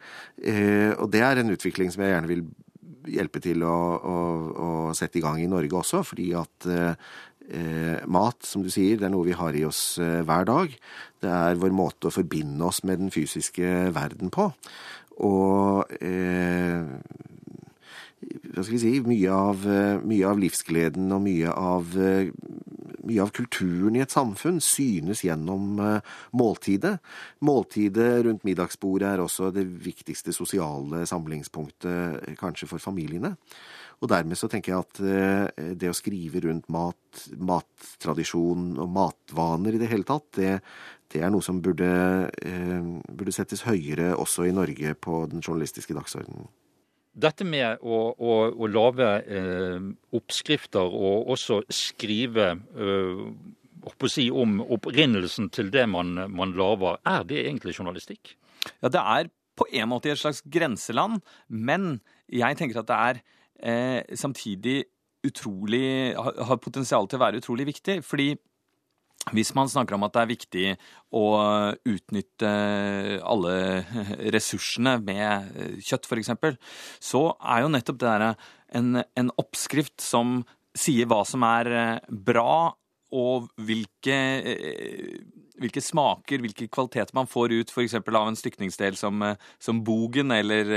Og 0.99 1.07
det 1.15 1.23
er 1.25 1.41
en 1.41 1.55
utvikling 1.55 1.93
som 1.93 2.05
jeg 2.05 2.13
gjerne 2.13 2.29
vil 2.29 2.45
hjelpe 3.11 3.43
til 3.45 3.65
å, 3.67 3.77
å, 3.99 4.17
å, 4.55 4.69
sette 4.97 5.21
i 5.21 5.25
gang 5.25 5.41
i 5.43 5.51
Norge 5.51 5.77
også, 5.81 6.03
fordi 6.07 6.31
at 6.39 6.69
eh, 6.69 8.01
mat, 8.07 8.41
som 8.47 8.65
du 8.65 8.71
sier, 8.73 8.99
det 8.99 9.09
er 9.09 9.15
noe 9.15 9.29
vi 9.29 9.37
har 9.37 9.57
i 9.57 9.65
oss 9.69 9.99
eh, 10.03 10.23
hver 10.27 10.49
dag. 10.49 10.75
Det 11.23 11.31
er 11.31 11.61
vår 11.61 11.75
måte 11.77 12.09
å 12.09 12.15
forbinde 12.15 12.65
oss 12.69 12.83
med 12.89 13.03
den 13.03 13.15
fysiske 13.15 13.91
verden 13.95 14.33
på. 14.35 14.51
Og 15.25 15.95
eh, 16.01 16.83
hva 18.55 18.63
skal 18.65 18.77
vi 18.77 18.83
si, 18.83 18.95
mye 19.05 19.37
av, 19.37 19.67
mye 20.07 20.29
av 20.31 20.41
livsgleden 20.41 21.13
og 21.13 21.25
mye 21.27 21.53
av, 21.53 21.99
mye 23.09 23.23
av, 23.25 23.33
kulturen 23.35 23.97
i 23.99 24.03
et 24.05 24.15
samfunn 24.15 24.61
synes 24.65 25.25
gjennom 25.25 25.79
måltidet. 26.37 26.97
Måltidet 27.45 28.25
rundt 28.27 28.45
middagsbordet 28.47 29.13
er 29.13 29.23
også 29.25 29.51
det 29.55 29.67
viktigste 29.85 30.35
sosiale 30.37 31.05
samlingspunktet 31.09 32.37
kanskje 32.41 32.69
for 32.71 32.83
familiene. 32.83 33.35
Og 34.03 34.11
dermed 34.11 34.37
så 34.37 34.51
tenker 34.51 34.75
jeg 34.75 34.85
at 34.85 35.79
det 35.81 35.91
å 35.91 35.97
skrive 35.97 36.43
rundt 36.45 36.67
mat, 36.73 37.23
mattradisjon 37.39 38.75
og 38.83 38.91
matvaner 38.93 39.77
i 39.77 39.81
det 39.81 39.89
hele 39.93 40.07
tatt, 40.09 40.29
det, 40.37 40.59
det 41.15 41.23
er 41.23 41.33
noe 41.33 41.45
som 41.45 41.63
burde, 41.65 41.89
burde 43.09 43.35
settes 43.35 43.65
høyere 43.69 44.13
også 44.19 44.49
i 44.49 44.55
Norge 44.57 44.97
på 44.99 45.25
den 45.31 45.45
journalistiske 45.45 45.97
dagsordenen. 45.97 46.51
Dette 47.15 47.47
med 47.47 47.83
å, 47.87 47.99
å, 48.19 48.33
å 48.51 48.69
lage 48.71 49.09
eh, 49.23 49.85
oppskrifter 50.19 50.83
og 50.83 51.31
også 51.35 51.61
skrive 51.71 52.49
eh, 52.75 53.21
si, 54.11 54.27
om 54.35 54.59
opprinnelsen 54.63 55.51
til 55.55 55.71
det 55.75 55.87
man, 55.91 56.17
man 56.35 56.55
lager, 56.59 56.99
er 57.07 57.27
det 57.29 57.45
egentlig 57.45 57.77
journalistikk? 57.79 58.35
Ja, 58.83 58.91
det 58.91 59.03
er 59.03 59.31
på 59.55 59.69
en 59.71 59.93
måte 59.93 60.11
i 60.11 60.15
et 60.15 60.19
slags 60.19 60.43
grenseland, 60.43 61.21
men 61.47 62.01
jeg 62.33 62.59
tenker 62.59 62.83
at 62.83 62.91
det 62.91 62.99
er 62.99 63.23
eh, 63.63 64.17
samtidig 64.19 64.85
utrolig 65.25 66.13
Har 66.21 66.59
potensial 66.61 67.07
til 67.09 67.17
å 67.17 67.23
være 67.23 67.39
utrolig 67.41 67.65
viktig. 67.71 68.03
fordi 68.05 68.35
hvis 69.33 69.55
man 69.57 69.71
snakker 69.71 69.97
om 69.97 70.05
at 70.05 70.15
det 70.15 70.23
er 70.23 70.33
viktig 70.33 70.67
å 71.17 71.25
utnytte 71.89 72.51
alle 73.25 73.55
ressursene 74.35 74.99
med 75.05 75.81
kjøtt, 75.85 76.09
f.eks., 76.11 76.35
så 77.01 77.25
er 77.41 77.65
jo 77.65 77.73
nettopp 77.73 78.03
det 78.03 78.11
derre 78.11 78.33
en, 78.75 79.01
en, 79.01 79.33
oppskrift 79.41 80.03
som 80.03 80.43
sier 80.77 81.09
hva 81.09 81.23
som 81.29 81.45
er 81.47 82.01
bra, 82.09 82.75
og 83.15 83.47
hvilke, 83.63 84.17
hvilke 85.61 85.83
smaker, 85.85 86.43
hvilke 86.43 86.69
kvaliteter 86.73 87.15
man 87.17 87.29
får 87.31 87.55
ut 87.55 87.73
f.eks. 87.73 87.97
av 88.01 88.29
en 88.29 88.39
stykningsdel 88.39 88.99
som, 88.99 89.23
som 89.63 89.83
bogen 89.87 90.35
eller 90.35 90.71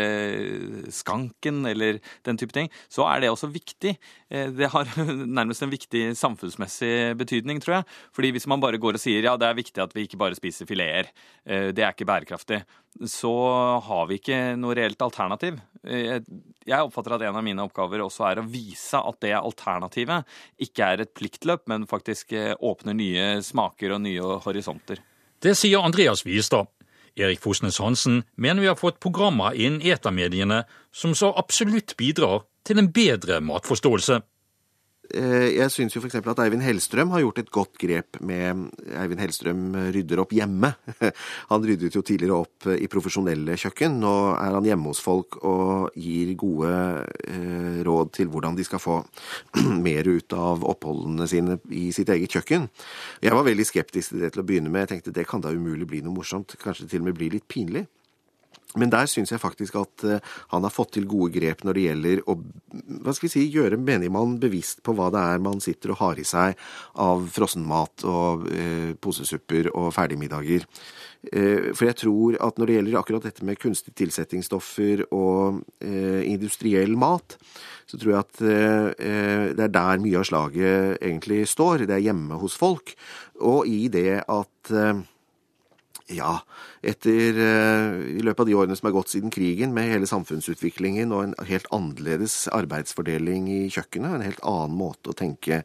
skanken 0.94 1.66
eller 1.70 2.02
den 2.28 2.40
type 2.40 2.54
ting, 2.56 2.70
så 2.92 3.08
er 3.10 3.24
det 3.24 3.32
også 3.34 3.50
viktig. 3.52 3.96
Det 4.30 4.72
har 4.74 4.92
nærmest 5.40 5.66
en 5.66 5.74
viktig 5.74 6.04
samfunnsmessig 6.18 7.16
betydning, 7.20 7.62
tror 7.63 7.80
jeg. 7.80 7.88
Fordi 8.16 8.34
hvis 8.36 8.50
man 8.50 8.63
bare 8.63 8.82
går 8.82 9.00
og 9.00 9.04
sier 9.04 9.26
ja, 9.26 9.38
det 9.40 9.50
er 9.50 9.58
viktig 9.58 9.84
at 9.84 9.96
vi 9.98 10.06
ikke 10.08 10.22
bare 10.22 10.38
spiser 10.38 10.70
fileter, 10.70 11.10
det 11.46 11.82
er 11.82 11.94
ikke 11.94 12.08
bærekraftig, 12.08 12.62
så 13.06 13.34
har 13.84 14.08
vi 14.10 14.18
ikke 14.18 14.38
noe 14.60 14.76
reelt 14.78 15.02
alternativ. 15.06 15.60
Jeg 15.88 16.84
oppfatter 16.84 17.16
at 17.16 17.24
en 17.28 17.38
av 17.38 17.46
mine 17.46 17.63
oppgaver 17.63 18.02
også 18.04 18.26
er 18.28 18.42
å 18.42 18.48
vise 18.50 19.00
at 19.00 19.20
det 19.24 19.36
alternativet 19.38 20.38
ikke 20.66 20.88
er 20.94 21.04
et 21.04 21.13
pliktløp, 21.16 21.68
men 21.70 21.88
faktisk 21.90 22.34
åpner 22.58 22.98
nye 22.98 23.28
smaker 23.46 23.96
og 23.96 24.02
nye 24.04 24.40
horisonter. 24.44 24.67
Det 25.44 25.56
sier 25.58 25.86
Andreas 25.86 26.26
Wiestad. 26.26 26.68
Erik 27.18 27.42
Fosnes 27.42 27.80
Hansen 27.82 28.24
mener 28.38 28.62
vi 28.62 28.70
har 28.70 28.78
fått 28.78 29.00
programmer 29.02 29.56
innen 29.58 29.82
etermediene 29.82 30.64
som 30.94 31.16
så 31.18 31.32
absolutt 31.38 31.96
bidrar 31.98 32.44
til 32.68 32.78
en 32.82 32.92
bedre 32.94 33.40
matforståelse. 33.42 34.22
Eh, 35.15 35.54
jeg 35.56 35.72
syns 35.72 35.96
jo 35.96 36.02
f.eks. 36.02 36.17
at 36.20 36.41
Eivind 36.43 36.65
Hellstrøm 36.65 37.13
har 37.13 37.22
gjort 37.24 37.39
et 37.39 37.52
godt 37.54 37.78
grep 37.80 38.20
med 38.20 38.67
Eivind 39.00 39.22
Hellstrøm 39.24 39.78
rydder 39.96 40.22
opp 40.24 40.34
hjemme. 40.36 40.74
Han 41.52 41.67
ryddet 41.67 41.96
jo 41.96 42.04
tidligere 42.06 42.41
opp 42.43 42.67
i 42.76 42.89
profesjonelle 42.91 43.56
kjøkken. 43.60 44.00
Nå 44.04 44.13
er 44.36 44.58
han 44.58 44.67
hjemme 44.67 44.91
hos 44.91 45.02
folk 45.04 45.39
og 45.48 45.96
gir 45.96 46.34
gode 46.39 46.72
eh, 47.24 47.80
råd 47.88 48.13
til 48.20 48.32
hvordan 48.34 48.58
de 48.58 48.65
skal 48.67 48.84
få 48.84 49.00
mer 49.88 50.10
ut 50.10 50.36
av 50.36 50.65
oppholdene 50.67 51.30
sine 51.30 51.60
i 51.72 51.88
sitt 51.96 52.12
eget 52.13 52.36
kjøkken. 52.36 52.67
Jeg 53.24 53.38
var 53.38 53.48
veldig 53.48 53.67
skeptisk 53.67 54.13
til 54.13 54.26
det 54.26 54.34
til 54.36 54.43
å 54.43 54.48
begynne 54.48 54.74
med. 54.74 54.88
Jeg 54.88 54.98
tenkte 54.98 55.15
det 55.15 55.28
kan 55.30 55.43
da 55.43 55.54
umulig 55.56 55.88
bli 55.89 56.04
noe 56.04 56.20
morsomt. 56.20 56.58
Kanskje 56.62 56.89
til 56.91 57.06
og 57.06 57.12
med 57.12 57.20
bli 57.20 57.32
litt 57.38 57.48
pinlig. 57.52 57.88
Men 58.76 58.92
der 58.92 59.08
syns 59.08 59.32
jeg 59.32 59.40
faktisk 59.40 59.78
at 59.80 60.04
uh, 60.04 60.18
han 60.52 60.66
har 60.66 60.74
fått 60.74 60.98
til 60.98 61.08
gode 61.08 61.32
grep 61.38 61.64
når 61.64 61.78
det 61.78 61.86
gjelder 61.86 62.24
å 62.28 62.36
hva 62.38 63.14
skal 63.16 63.28
vi 63.28 63.32
si, 63.32 63.46
gjøre 63.54 63.80
menigmann 63.80 64.36
bevisst 64.42 64.82
på 64.86 64.94
hva 64.98 65.08
det 65.14 65.22
er 65.22 65.42
man 65.44 65.62
sitter 65.64 65.94
og 65.94 66.02
har 66.02 66.20
i 66.20 66.26
seg 66.28 66.58
av 67.00 67.24
frossenmat 67.32 68.04
og 68.08 68.46
eh, 68.52 68.92
posesupper 69.02 69.70
og 69.72 69.88
ferdigmiddager. 69.96 70.66
Eh, 71.32 71.72
for 71.72 71.88
jeg 71.88 71.98
tror 72.04 72.38
at 72.44 72.60
når 72.60 72.70
det 72.70 72.78
gjelder 72.78 73.00
akkurat 73.00 73.28
dette 73.30 73.48
med 73.48 73.60
kunstige 73.62 73.96
tilsettingsstoffer 74.04 75.08
og 75.16 75.64
industriell 75.80 76.98
mat, 77.00 77.38
så 77.88 77.98
tror 77.98 78.14
jeg 78.14 78.26
at 78.26 78.42
det 79.58 79.66
er 79.66 79.76
der 79.80 80.04
mye 80.04 80.20
av 80.20 80.28
slaget 80.28 80.98
egentlig 81.00 81.46
står. 81.50 81.88
Det 81.88 81.96
er 81.98 82.08
hjemme 82.10 82.40
hos 82.42 82.58
folk. 82.60 82.94
Og 83.40 83.70
i 83.72 83.88
det 83.94 84.20
at 84.28 84.76
ja, 86.08 86.38
etter 86.86 87.38
I 87.38 88.22
løpet 88.24 88.44
av 88.44 88.50
de 88.50 88.56
årene 88.58 88.78
som 88.78 88.90
er 88.90 88.96
gått 88.96 89.13
siden 89.13 89.34
krigen, 89.34 89.74
med 89.76 89.90
hele 89.92 90.10
samfunnsutviklingen 90.10 91.13
og 91.16 91.24
en 91.24 91.36
helt 91.50 91.68
annerledes 91.74 92.46
arbeidsfordeling 92.54 93.50
i 93.52 93.60
kjøkkenet, 93.74 94.18
en 94.18 94.28
helt 94.28 94.44
annen 94.46 94.78
måte 94.78 95.12
å 95.12 95.18
tenke, 95.18 95.63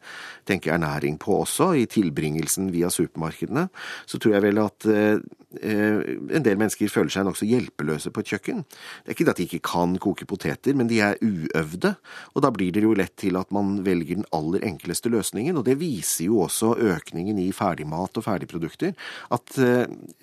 tenke 0.49 0.73
ernæring 0.73 1.19
på 1.21 1.41
også, 1.43 1.73
i 1.77 1.87
tilbringelsen 1.89 2.71
via 2.73 2.91
supermarkedene, 2.93 3.67
så 4.09 4.19
tror 4.19 4.37
jeg 4.37 4.45
vel 4.47 4.61
at 4.63 4.89
eh, 4.89 5.17
en 5.63 6.45
del 6.45 6.57
mennesker 6.57 6.89
føler 6.89 7.13
seg 7.13 7.27
nokså 7.27 7.45
hjelpeløse 7.45 8.09
på 8.09 8.23
et 8.23 8.31
kjøkken. 8.33 8.63
Det 9.05 9.11
er 9.11 9.17
ikke 9.17 9.29
at 9.29 9.41
de 9.41 9.45
ikke 9.45 9.63
kan 9.69 9.93
koke 10.01 10.25
poteter, 10.29 10.73
men 10.77 10.89
de 10.89 10.97
er 11.05 11.19
uøvde, 11.21 11.93
og 12.33 12.45
da 12.45 12.49
blir 12.55 12.73
det 12.73 12.85
jo 12.85 12.95
lett 12.97 13.13
til 13.21 13.37
at 13.37 13.53
man 13.53 13.75
velger 13.85 14.17
den 14.17 14.29
aller 14.33 14.65
enkleste 14.65 15.13
løsningen, 15.13 15.59
og 15.59 15.67
det 15.69 15.77
viser 15.81 16.31
jo 16.31 16.41
også 16.47 16.73
økningen 16.95 17.37
i 17.43 17.51
ferdigmat 17.53 18.17
og 18.17 18.25
ferdigprodukter, 18.25 18.97
at 19.33 19.61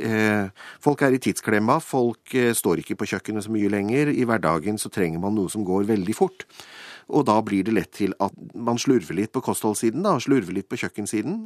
Eh, 0.00 0.48
folk 0.84 1.02
er 1.06 1.16
i 1.16 1.22
tidsklemma, 1.22 1.78
folk 1.84 2.34
eh, 2.34 2.52
står 2.56 2.82
ikke 2.82 2.98
på 3.00 3.10
kjøkkenet 3.14 3.46
så 3.46 3.54
mye 3.54 3.72
lenger. 3.72 4.12
I 4.12 4.26
hverdagen 4.28 4.80
så 4.80 4.92
trenger 4.92 5.22
man 5.22 5.36
noe 5.38 5.52
som 5.52 5.66
går 5.66 5.88
veldig 5.90 6.16
fort. 6.16 6.46
Og 7.10 7.26
da 7.26 7.36
blir 7.44 7.64
det 7.66 7.74
lett 7.74 7.90
til 7.96 8.14
at 8.22 8.34
man 8.54 8.78
slurver 8.80 9.16
litt 9.18 9.32
på 9.34 9.42
kostholdssiden, 9.44 10.04
da, 10.06 10.16
slurver 10.22 10.54
litt 10.54 10.68
på 10.70 10.78
kjøkkensiden. 10.80 11.38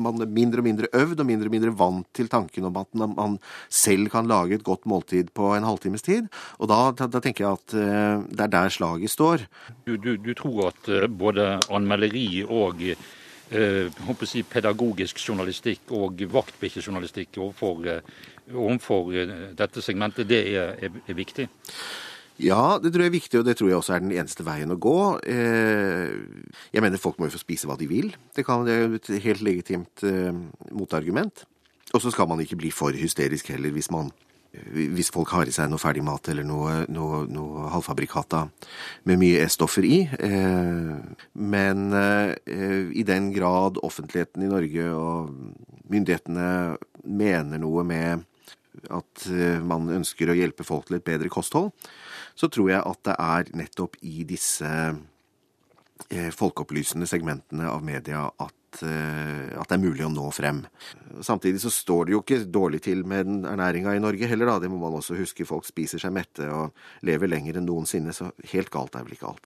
Man 0.00 0.22
er 0.22 0.30
mindre 0.30 0.62
og 0.62 0.68
mindre 0.68 0.90
øvd 0.96 1.22
og 1.22 1.28
mindre 1.28 1.50
og 1.50 1.56
mindre 1.56 1.74
vant 1.76 2.08
til 2.16 2.30
tanken 2.30 2.68
om 2.68 2.80
at 2.80 2.90
man 3.00 3.38
selv 3.66 4.10
kan 4.12 4.30
lage 4.30 4.58
et 4.58 4.66
godt 4.66 4.86
måltid 4.90 5.32
på 5.36 5.52
en 5.56 5.66
halvtimes 5.66 6.06
tid. 6.06 6.30
Og 6.58 6.70
da, 6.70 6.82
da, 7.00 7.22
tenker 7.22 7.46
jeg 7.46 7.58
at 7.58 7.76
uh, 7.76 8.26
det 8.30 8.46
er 8.46 8.52
der 8.54 8.74
slaget 8.74 9.12
står. 9.12 9.46
Du, 9.86 9.96
du, 9.96 10.14
du 10.20 10.34
tror 10.38 10.70
at 10.70 10.92
uh, 10.92 11.06
både 11.10 11.56
anmelderi 11.70 12.44
og 12.46 12.84
uh, 12.94 14.24
si, 14.30 14.44
pedagogisk 14.46 15.18
journalistikk 15.26 15.90
og 15.96 16.22
vaktbikkjejournalistikk 16.30 17.40
overfor, 17.42 18.04
overfor 18.54 19.10
dette 19.58 19.82
segmentet, 19.84 20.28
det 20.30 20.44
er, 20.54 20.76
er, 20.88 21.02
er 21.06 21.18
viktig? 21.18 21.48
Ja, 22.40 22.78
det 22.80 22.92
tror 22.94 23.04
jeg 23.04 23.10
er 23.10 23.18
viktig, 23.18 23.40
og 23.40 23.44
det 23.44 23.56
tror 23.58 23.68
jeg 23.68 23.78
også 23.80 23.94
er 23.96 24.02
den 24.04 24.14
eneste 24.16 24.44
veien 24.46 24.72
å 24.72 24.78
gå. 24.80 24.96
Eh, 25.28 26.12
jeg 26.72 26.84
mener 26.84 27.00
folk 27.00 27.18
må 27.20 27.28
jo 27.28 27.34
få 27.34 27.42
spise 27.42 27.68
hva 27.68 27.76
de 27.76 27.88
vil. 27.90 28.14
Det, 28.36 28.46
kan, 28.46 28.64
det 28.64 28.76
er 28.76 28.96
et 28.96 29.10
helt 29.26 29.44
legitimt 29.44 30.04
eh, 30.08 30.32
motargument. 30.72 31.44
Og 31.92 32.00
så 32.00 32.12
skal 32.14 32.30
man 32.30 32.40
ikke 32.40 32.58
bli 32.60 32.72
for 32.72 32.96
hysterisk 32.96 33.52
heller 33.52 33.74
hvis 33.74 33.92
man 33.92 34.12
hvis 34.50 35.12
folk 35.14 35.30
har 35.30 35.46
i 35.46 35.52
seg 35.54 35.68
noe 35.70 35.78
ferdig 35.78 36.00
mat 36.02 36.26
eller 36.32 36.42
noe, 36.42 36.80
noe, 36.90 37.20
noe 37.30 37.68
halvfabrikata 37.70 38.40
med 39.06 39.20
mye 39.20 39.44
E-stoffer 39.44 39.86
i. 39.86 40.00
Eh, 40.10 41.20
men 41.38 41.84
i 41.94 43.04
den 43.06 43.28
grad 43.36 43.78
offentligheten 43.86 44.42
i 44.42 44.50
Norge 44.50 44.88
og 44.90 45.30
myndighetene 45.92 46.48
mener 47.06 47.62
noe 47.62 47.86
med 47.86 48.26
at 48.88 49.26
man 49.66 49.90
ønsker 50.00 50.30
å 50.30 50.36
hjelpe 50.38 50.64
folk 50.64 50.88
til 50.88 50.96
et 50.96 51.06
bedre 51.06 51.28
kosthold, 51.32 51.70
så 52.40 52.48
tror 52.48 52.70
jeg 52.72 52.84
at 52.86 53.02
det 53.08 53.16
er 53.20 53.50
nettopp 53.58 53.98
i 54.06 54.24
disse 54.28 54.70
eh, 56.08 56.30
folkeopplysende 56.34 57.08
segmentene 57.08 57.68
av 57.68 57.84
media 57.84 58.24
at, 58.30 58.82
eh, 58.86 59.50
at, 59.58 59.68
det 59.68 59.76
er 59.76 59.82
mulig 59.82 60.06
å 60.06 60.12
nå 60.12 60.28
frem. 60.34 60.62
Samtidig 61.26 61.62
så 61.64 61.72
står 61.74 62.08
det 62.08 62.16
jo 62.16 62.22
ikke 62.24 62.42
dårlig 62.48 62.82
til 62.86 63.04
med 63.08 63.44
ernæringa 63.50 63.96
i 63.96 64.02
Norge 64.02 64.30
heller, 64.30 64.54
da. 64.54 64.58
Det 64.64 64.72
må 64.72 64.80
man 64.82 64.96
også 65.00 65.18
huske. 65.18 65.48
Folk 65.48 65.68
spiser 65.68 66.02
seg 66.02 66.14
mette 66.16 66.48
og 66.48 66.72
lever 67.06 67.30
lenger 67.30 67.60
enn 67.60 67.68
noensinne, 67.68 68.14
så 68.16 68.30
helt 68.54 68.72
galt 68.72 68.96
er 68.96 69.06
vel 69.06 69.18
ikke 69.18 69.30
alt. 69.34 69.38